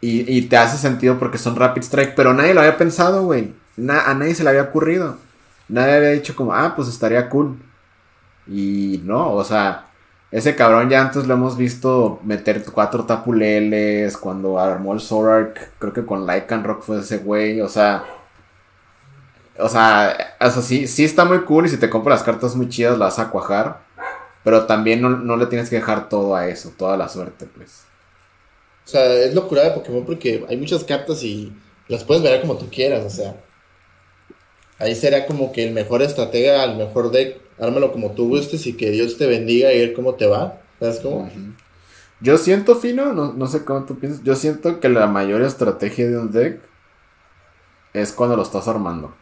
[0.02, 3.54] Y, y, te hace sentido porque son Rapid Strike, pero nadie lo había pensado, güey.
[3.90, 5.18] a nadie se le había ocurrido.
[5.70, 7.58] Nadie había dicho como, ah, pues estaría cool.
[8.48, 9.88] Y no, o sea,
[10.32, 15.94] ese cabrón ya antes lo hemos visto meter cuatro tapuleles cuando armó el Zorak, creo
[15.94, 18.04] que con Lycan Rock fue ese güey, o sea,
[19.58, 22.70] o sea, eso sí, sí está muy cool y si te compras las cartas muy
[22.70, 23.80] chidas las vas a cuajar,
[24.44, 27.84] pero también no, le tienes que dejar todo a eso, toda la suerte, pues.
[28.86, 31.52] O sea, es locura de Pokémon porque hay muchas cartas y
[31.88, 33.36] las puedes ver como tú quieras, o sea.
[34.80, 38.74] Ahí será como que el mejor estratega, el mejor deck ármalo como tú gustes y
[38.74, 40.62] que Dios te bendiga y ver cómo te va.
[40.80, 41.30] ¿Sabes cómo?
[42.20, 46.08] Yo siento, Fino, no, no sé cómo tú piensas, yo siento que la mayor estrategia
[46.08, 46.62] de un deck
[47.94, 49.16] es cuando lo estás armando.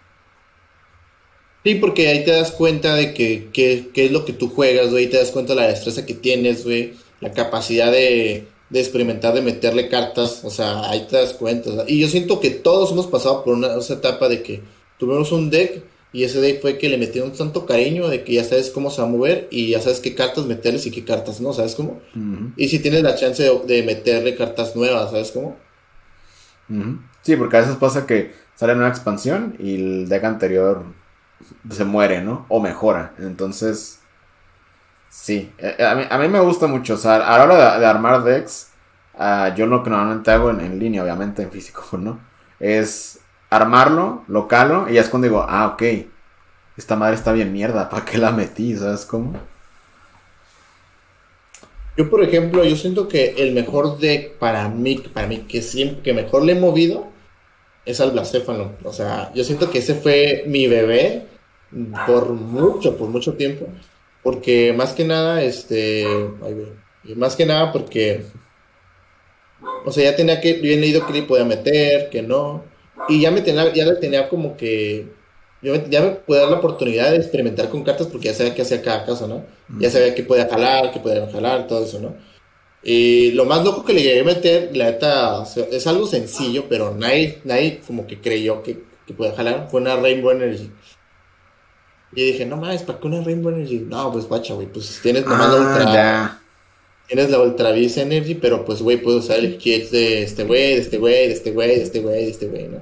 [1.63, 5.09] Sí, porque ahí te das cuenta de que, qué es lo que tú juegas, güey,
[5.09, 9.41] te das cuenta de la destreza que tienes, güey, la capacidad de, de, experimentar, de
[9.41, 11.71] meterle cartas, o sea, ahí te das cuenta.
[11.87, 14.61] y yo siento que todos hemos pasado por una esa etapa de que
[14.97, 15.83] tuvimos un deck
[16.15, 19.01] y ese day fue que le metieron tanto cariño de que ya sabes cómo se
[19.01, 22.01] va a mover y ya sabes qué cartas meterles y qué cartas no, ¿sabes cómo?
[22.55, 25.57] Y si tienes la chance de, meterle cartas nuevas, ¿sabes cómo?
[27.21, 30.83] Sí, porque a veces pasa que sale una expansión y el deck anterior
[31.69, 32.45] se muere, ¿no?
[32.47, 33.13] O mejora.
[33.19, 33.99] Entonces,
[35.09, 35.51] sí.
[35.57, 36.93] Eh, a mí, a mí me gusta mucho.
[36.93, 38.69] O sea, a la hora de, armar decks,
[39.17, 42.19] ah, yo lo que normalmente hago en, en línea, obviamente, en físico, ¿no?
[42.57, 43.19] Es
[43.55, 45.83] armarlo, lo calo, y ya es cuando digo, ah, ok,
[46.77, 48.75] esta madre está bien mierda, ¿para qué la metí?
[48.75, 49.33] ¿Sabes cómo?
[51.97, 56.01] Yo, por ejemplo, yo siento que el mejor deck para mí, para mí, que siempre,
[56.01, 57.07] que mejor le he movido,
[57.85, 58.73] es al Blastéfano.
[58.83, 61.25] O sea, yo siento que ese fue mi bebé
[62.05, 63.67] por mucho, por mucho tiempo.
[64.23, 66.05] Porque más que nada, este,
[67.15, 68.25] más que nada porque,
[69.85, 72.63] o sea, ya tenía que, bien leído que le podía meter, que no.
[73.09, 75.07] Y ya me tenía, ya le tenía como que
[75.61, 78.61] yo ya me pude dar la oportunidad de experimentar con cartas porque ya sabía qué
[78.61, 79.43] hacía cada casa, ¿no?
[79.79, 82.15] Ya sabía que podía jalar, que podía jalar, todo eso, ¿no?
[82.83, 86.93] Y lo más loco que le llegué a meter, la neta, es algo sencillo, pero
[86.93, 90.71] nadie, nadie como que creyó que, que podía jalar, fue una Rainbow Energy.
[92.13, 93.79] Y dije, no mames, ¿para qué una Rainbow Energy?
[93.79, 95.93] No, pues guacha, güey, pues tienes nomás la Ah, Ultra...
[95.93, 96.41] ya.
[97.07, 100.75] Tienes la Ultra Beast Energy, pero pues, güey, puedo usar el kit de este güey,
[100.75, 102.79] de este güey, de este güey, de este güey, de este güey, ¿no?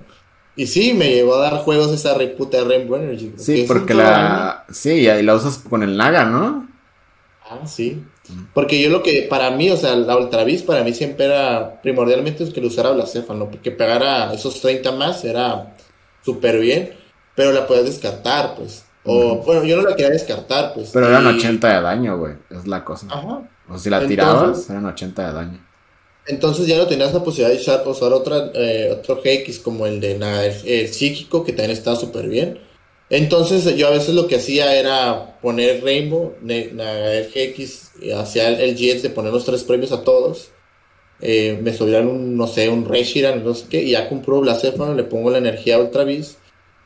[0.55, 3.34] Y sí, me llevó a dar juegos esa reputa Rainbow Energy.
[3.38, 4.65] Sí, porque la.
[4.71, 6.69] Sí, y la usas con el Naga, ¿no?
[7.49, 8.03] Ah, sí.
[8.53, 11.82] Porque yo lo que, para mí, o sea, la Ultra Beast para mí siempre era
[11.82, 13.49] primordialmente es que lo usara Blacefa, ¿no?
[13.49, 15.76] Porque pegara esos 30 más era
[16.24, 16.93] súper bien,
[17.36, 18.86] pero la puedes descartar, pues.
[19.03, 20.91] O, bueno, yo no la quería descartar, pues.
[20.93, 22.36] Pero eran y- 80 de daño, güey.
[22.49, 23.07] Es la cosa.
[23.09, 23.41] Ajá.
[23.70, 25.68] O si la Entonces- tirabas, eran 80 de daño.
[26.26, 29.99] Entonces ya no tenías la posibilidad de usar, usar otra, eh, otro GX como el
[29.99, 32.59] de na- el, el psíquico, que también estaba súper bien.
[33.09, 38.76] Entonces yo a veces lo que hacía era poner Rainbow, Nagael GX, hacía el, el
[38.76, 40.49] GX de poner los tres premios a todos.
[41.20, 44.95] Eh, me subían un, no sé, un Reshiram, no sé qué, y ya compro Blacephone,
[44.95, 46.38] le pongo la energía Ultra Beast,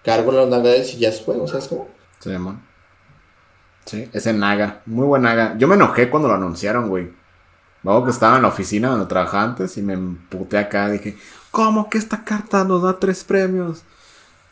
[0.03, 1.87] cargo los Nagaels y ya es juego, ¿sabes cómo?
[2.19, 2.66] Sí, man.
[3.87, 4.81] Sí, ese Naga.
[4.85, 5.55] Muy buen Naga.
[5.57, 7.09] Yo me enojé cuando lo anunciaron, güey.
[7.83, 10.89] Luego que estaba en la oficina donde trabajaba antes y me emputé acá.
[10.89, 11.15] Dije,
[11.51, 13.83] ¿cómo que esta carta nos da tres premios?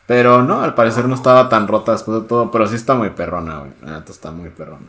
[0.06, 2.50] Pero no, al parecer no estaba tan rota después de todo.
[2.50, 3.72] Pero sí está muy perrona, güey.
[3.82, 4.86] La neta está muy perrona.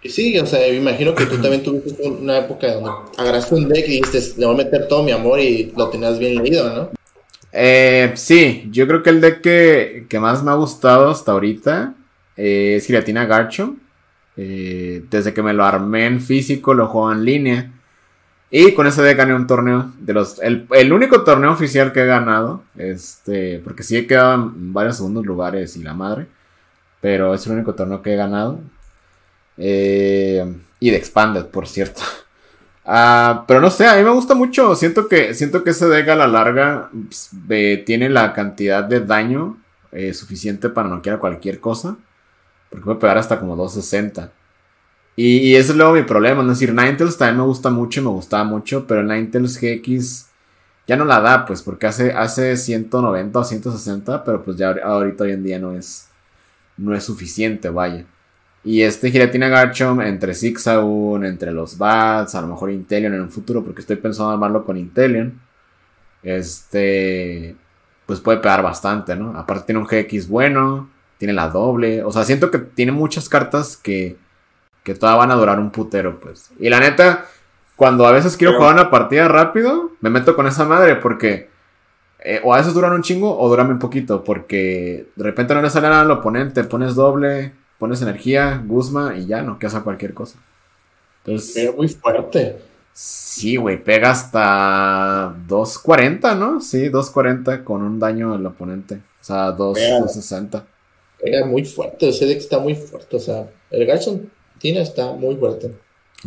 [0.00, 3.68] Y sí, o sea, me imagino que tú también tuviste una época donde agarraste un
[3.68, 6.72] deck y dijiste, le voy a meter todo mi amor y lo tenías bien leído,
[6.72, 6.90] ¿no?
[7.50, 11.94] Eh, sí, yo creo que el deck que, que más me ha gustado hasta ahorita
[12.36, 13.78] eh, es Giratina Garchomp.
[14.36, 17.70] Eh, desde que me lo armé en físico, lo juego en línea.
[18.50, 19.92] Y con ese deck gané un torneo.
[20.42, 22.62] El, único torneo oficial que he ganado.
[22.76, 26.26] Este, porque sí he quedado en varios segundos lugares y la madre.
[27.00, 28.60] Pero es el único torneo que he ganado.
[29.56, 30.44] Eh,
[30.80, 32.02] y de Expanded, por cierto.
[32.86, 34.74] Ah, pero no sé, a mí me gusta mucho.
[34.74, 37.30] Siento que, siento que ese deck a la larga pues,
[37.86, 39.56] tiene la cantidad de daño
[40.12, 41.96] suficiente para noquear cualquier cosa.
[42.74, 44.32] Porque puede pegar hasta como 260.
[45.16, 46.42] Y, y ese es luego mi problema.
[46.42, 48.86] Es decir, Ninetales también me gusta mucho me gustaba mucho.
[48.86, 50.26] Pero Ninetales GX
[50.86, 54.24] ya no la da, pues, porque hace, hace 190 o 160.
[54.24, 56.08] Pero pues ya ahor- ahorita hoy en día no es,
[56.76, 58.04] no es suficiente, vaya.
[58.64, 63.30] Y este Giratina Garchomp entre Zigzagoon, entre los Bats, a lo mejor Inteleon en un
[63.30, 65.38] futuro, porque estoy pensando armarlo con Inteleon.
[66.22, 67.54] Este,
[68.06, 69.36] pues puede pegar bastante, ¿no?
[69.38, 70.88] Aparte tiene un GX bueno,
[71.18, 74.16] tiene la doble, o sea, siento que tiene muchas cartas que,
[74.82, 76.50] que todas van a durar un putero, pues.
[76.58, 77.26] Y la neta,
[77.76, 81.48] cuando a veces quiero Pero- jugar una partida rápido, me meto con esa madre porque
[82.26, 85.60] eh, o a veces duran un chingo o duran un poquito, porque de repente no
[85.62, 89.80] le sale nada al oponente, pones doble, pones energía, Guzma y ya no que hace
[89.82, 90.38] cualquier cosa.
[91.24, 92.58] Entonces, Pero muy fuerte.
[92.92, 96.60] sí, güey, pega hasta 240, ¿no?
[96.60, 98.96] Sí, 240 con un daño al oponente.
[99.20, 100.00] O sea, 2, Pega.
[100.00, 100.64] 260.
[101.24, 104.24] Era muy fuerte, ese deck está muy fuerte, o sea, el Garchomp
[104.58, 105.74] Tina está muy fuerte.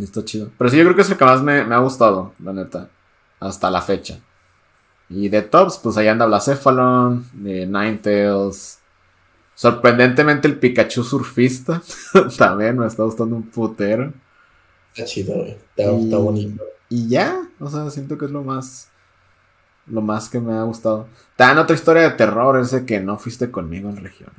[0.02, 0.50] Está chido.
[0.58, 2.88] Pero sí, yo creo que es el que más me, me ha gustado, la neta.
[3.40, 4.18] Hasta la fecha.
[5.08, 8.78] Y de tops, pues ahí anda Blacephalon, eh, Ninetales.
[9.54, 11.82] Sorprendentemente el Pikachu surfista.
[12.38, 14.12] También me está gustando un putero.
[14.94, 15.50] Está chido, güey.
[15.52, 16.62] Está, Y- está bonito.
[16.90, 18.88] Y ya, o sea, siento que es lo más.
[19.86, 21.08] Lo más que me ha gustado.
[21.36, 24.30] Tan otra historia de terror, ese que no fuiste conmigo en región.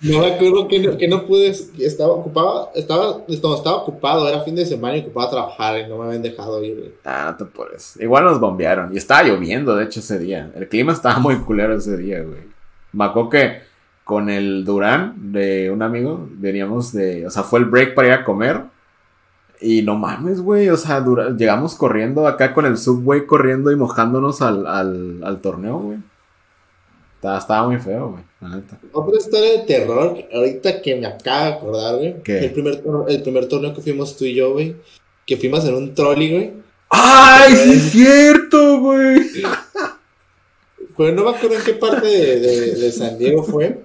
[0.00, 4.66] No me acuerdo que no, que pude, estaba ocupado, estaba, estaba, ocupado, era fin de
[4.66, 6.96] semana y ocupaba trabajar y no me habían dejado ir.
[7.04, 7.96] Ah, no te puedes.
[8.00, 8.92] Igual nos bombearon.
[8.92, 10.50] Y estaba lloviendo, de hecho, ese día.
[10.56, 12.40] El clima estaba muy culero ese día, güey.
[12.92, 13.60] Me acuerdo que
[14.02, 17.24] con el Durán de un amigo veníamos de.
[17.26, 18.62] O sea, fue el break para ir a comer.
[19.60, 20.68] Y no mames, güey.
[20.70, 25.40] O sea, Dura- llegamos corriendo acá con el subway corriendo y mojándonos al, al, al
[25.40, 25.98] torneo, güey.
[27.22, 28.22] Estaba, estaba muy feo, güey.
[28.40, 28.80] La neta.
[28.92, 32.16] Otra historia de terror, ahorita que me acabo de acordar, güey.
[32.46, 34.74] El primer, el primer torneo que fuimos tú y yo, güey.
[35.24, 36.52] Que fuimos en un trolley, güey.
[36.88, 39.20] ¡Ay, sí es cierto, güey!
[40.96, 43.84] Pues no me acuerdo en qué parte de, de- de San Diego fue.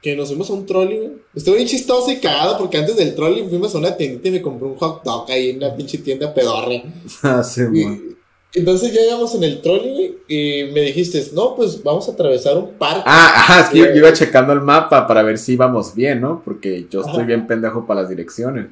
[0.00, 1.12] Que nos fuimos a un trolley, güey.
[1.34, 4.40] Estuve bien chistoso y cagado porque antes del trolley fuimos a una tiendita y me
[4.42, 6.80] compré un hot dog ahí en una pinche tienda pedorra.
[7.24, 8.16] Ah, sí, güey.
[8.54, 12.56] Entonces ya íbamos en el trolley, güey, y me dijiste, no, pues vamos a atravesar
[12.56, 13.02] un parque.
[13.04, 16.20] Ah, ajá, es que yo, yo iba checando el mapa para ver si íbamos bien,
[16.22, 16.42] ¿no?
[16.44, 18.68] Porque yo estoy bien pendejo para las direcciones.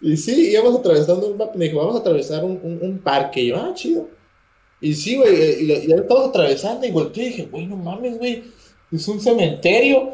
[0.00, 1.58] Y sí, íbamos atravesando un parque.
[1.58, 3.40] Me dijo, vamos a atravesar un, un- un parque.
[3.40, 4.08] Y yo, ah, chido.
[4.80, 8.16] Y sí, güey, eh, y, ya estamos atravesando y volteé y dije, güey, no mames,
[8.18, 8.44] güey,
[8.92, 10.10] es un cementerio.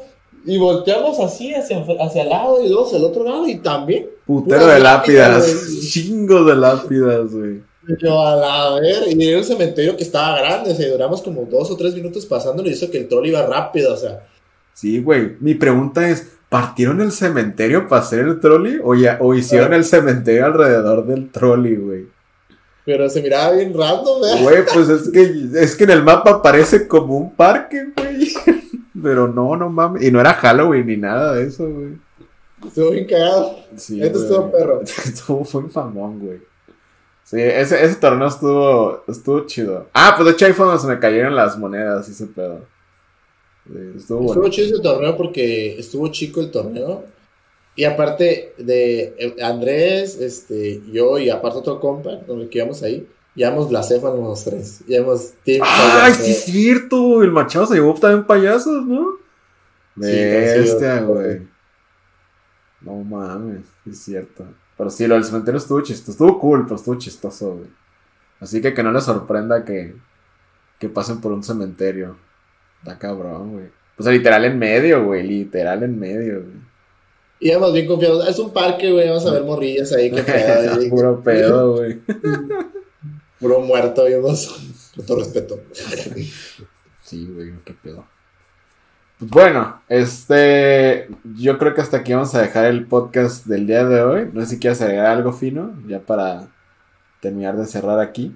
[0.46, 4.06] Y volteamos así hacia, hacia el lado y dos al otro lado y también.
[4.24, 7.60] Putero de lápidas, chingo de lápidas, güey.
[8.00, 11.44] Yo a la ver, y era un cementerio que estaba grande, o sea, duramos como
[11.44, 14.26] dos o tres minutos pasándolo y hizo que el troll iba rápido, o sea.
[14.72, 15.36] Sí, güey.
[15.40, 19.84] Mi pregunta es, ¿partieron el cementerio para hacer el trolley o, ya, o hicieron el
[19.84, 22.06] cementerio alrededor del trolley, güey?
[22.84, 24.42] Pero se miraba bien random, ¿eh?
[24.42, 28.28] Güey, pues es que, es que en el mapa parece como un parque, güey.
[29.02, 30.02] Pero no, no mames.
[30.02, 31.98] Y no era Halloween ni nada de eso, güey.
[32.66, 33.58] Estuvo bien cagado.
[33.76, 34.82] Sí, Esto estuvo perro.
[35.04, 36.40] estuvo, fue un famón, güey.
[37.24, 39.88] Sí, ese, ese torneo estuvo, estuvo chido.
[39.94, 42.60] Ah, pues de hecho ahí fue donde se me cayeron las monedas y ese pedo.
[43.96, 47.04] estuvo, estuvo chido ese torneo porque estuvo chico el torneo.
[47.76, 53.08] Y aparte de eh, Andrés, este, yo y aparte otro compa, donde que íbamos ahí,
[53.34, 54.84] llevamos blasfemas los tres.
[54.86, 57.22] Llevamos ¡Ay, sí es cierto!
[57.22, 59.16] El Machado se llevó también payasos, ¿no?
[59.96, 61.42] Bestia, güey.
[62.82, 64.44] No mames, es cierto.
[64.76, 66.12] Pero sí, lo del cementerio estuvo chistoso.
[66.12, 67.68] Estuvo cool, pero estuvo chistoso, güey.
[68.40, 69.94] Así que que no les sorprenda que,
[70.78, 72.16] que pasen por un cementerio.
[72.82, 73.66] Está cabrón, güey.
[73.96, 75.26] Pues literal en medio, güey.
[75.26, 76.74] Literal en medio, güey.
[77.40, 78.28] Y además bien confiados.
[78.28, 79.08] Es un parque, güey.
[79.08, 80.10] Vamos a ver morrillas ahí.
[80.10, 82.00] Que pedo, Puro pedo, güey.
[83.38, 84.90] Puro muerto, vimos.
[84.96, 85.60] Con todo respeto.
[87.02, 87.52] sí, güey.
[87.64, 88.04] Qué pedo.
[89.20, 94.02] Bueno, este, yo creo que hasta aquí vamos a dejar el podcast del día de
[94.02, 94.30] hoy.
[94.32, 96.48] No sé si quieres agregar algo fino, ya para
[97.20, 98.34] terminar de cerrar aquí.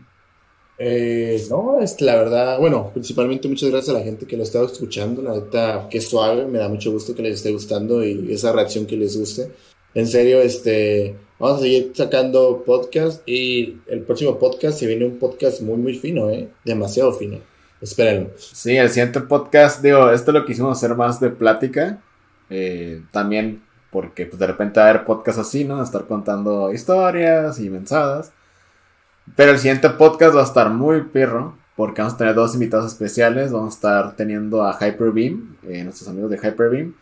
[0.78, 4.62] Eh, no, es la verdad, bueno, principalmente muchas gracias a la gente que lo está
[4.62, 8.52] escuchando, la neta, que suave, me da mucho gusto que les esté gustando y esa
[8.52, 9.50] reacción que les guste.
[9.94, 15.18] En serio, este, vamos a seguir sacando podcast y el próximo podcast se viene un
[15.18, 16.48] podcast muy, muy fino, ¿eh?
[16.64, 17.40] Demasiado fino.
[17.80, 18.30] Espérenlo.
[18.36, 21.98] Sí, el siguiente podcast, digo, esto lo quisimos hacer más de plática.
[22.50, 25.82] Eh, también porque pues, de repente va a haber podcast así, ¿no?
[25.82, 28.32] Estar contando historias y mensadas.
[29.36, 31.56] Pero el siguiente podcast va a estar muy perro.
[31.76, 33.52] Porque vamos a tener dos invitados especiales.
[33.52, 36.94] Vamos a estar teniendo a Hyperbeam, eh, nuestros amigos de Hyperbeam.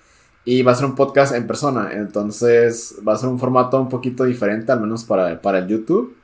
[0.44, 1.90] Y va a ser un podcast en persona.
[1.92, 6.14] Entonces va a ser un formato un poquito diferente, al menos para, para el YouTube.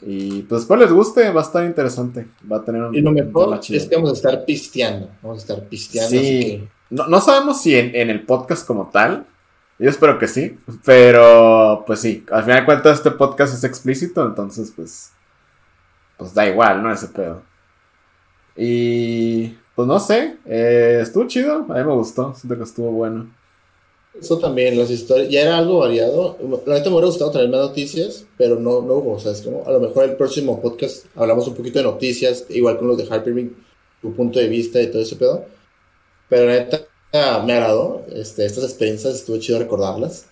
[0.00, 2.28] Y pues después les guste, va a estar interesante.
[2.50, 2.94] Va a tener un.
[2.94, 5.10] Y lo mejor es que vamos a estar pisteando.
[5.22, 6.10] Vamos a estar pisteando.
[6.10, 6.68] Sí.
[6.90, 9.26] No, sabemos si en, el podcast como tal.
[9.78, 10.58] Yo espero que sí.
[10.84, 12.24] Pero pues sí.
[12.30, 14.24] Al final de cuentas, este podcast es explícito.
[14.24, 15.12] Entonces, pues.
[16.16, 16.92] Pues da igual, ¿no?
[16.92, 17.42] Ese pedo.
[18.56, 19.56] Y.
[19.74, 20.36] Pues no sé.
[20.46, 21.66] Eh, estuvo chido.
[21.68, 22.34] A mí me gustó.
[22.34, 23.28] Siento que estuvo bueno.
[24.20, 26.36] Eso también, las historias, ya era algo variado.
[26.66, 29.12] La neta me hubiera gustado traer más noticias, pero no, no hubo.
[29.12, 32.46] O sea, es como, a lo mejor el próximo podcast hablamos un poquito de noticias,
[32.48, 33.54] igual con los de Hyperbeam,
[34.02, 35.44] tu punto de vista y todo ese pedo.
[36.28, 36.80] Pero la neta
[37.12, 38.04] me agradó.
[38.12, 40.26] Este, estas experiencias estuvo chido recordarlas.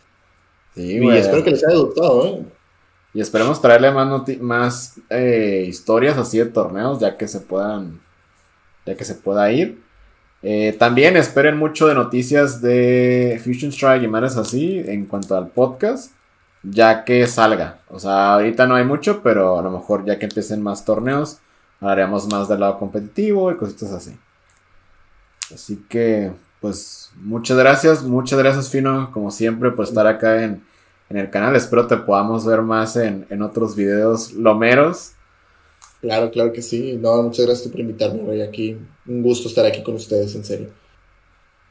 [0.74, 2.45] Sí, y espero que les haya gustado, ¿eh?
[3.14, 8.03] Y esperemos traerle más, más eh, historias así de torneos, ya que se puedan,
[8.84, 9.86] ya que se pueda ir.
[10.43, 15.49] Eh, también esperen mucho de noticias de Fusion Strike y mares así en cuanto al
[15.49, 16.12] podcast,
[16.62, 17.78] ya que salga.
[17.89, 21.39] O sea, ahorita no hay mucho, pero a lo mejor ya que empiecen más torneos,
[21.80, 24.16] haremos más del lado competitivo y cositas así.
[25.53, 30.62] Así que, pues, muchas gracias, muchas gracias Fino, como siempre, por estar acá en,
[31.09, 31.55] el canal.
[31.55, 35.16] Espero te podamos ver más en, en otros videos lomeros.
[36.01, 36.99] Claro, claro que sí.
[37.01, 38.76] No, muchas gracias por invitarme hoy aquí.
[39.07, 40.68] Un gusto estar aquí con ustedes, en serio.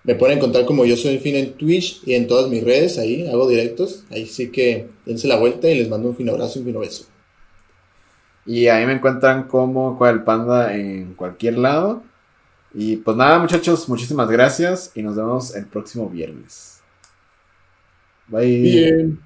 [0.03, 3.27] Me pueden encontrar como yo soy fin en Twitch y en todas mis redes, ahí
[3.27, 4.03] hago directos.
[4.11, 6.79] Ahí sí que dense la vuelta y les mando un fino abrazo y un fino
[6.79, 7.05] beso.
[8.45, 12.03] Y ahí me encuentran como Cual Panda en cualquier lado.
[12.73, 16.81] Y pues nada, muchachos, muchísimas gracias y nos vemos el próximo viernes.
[18.27, 18.61] Bye.
[18.61, 19.25] Bien.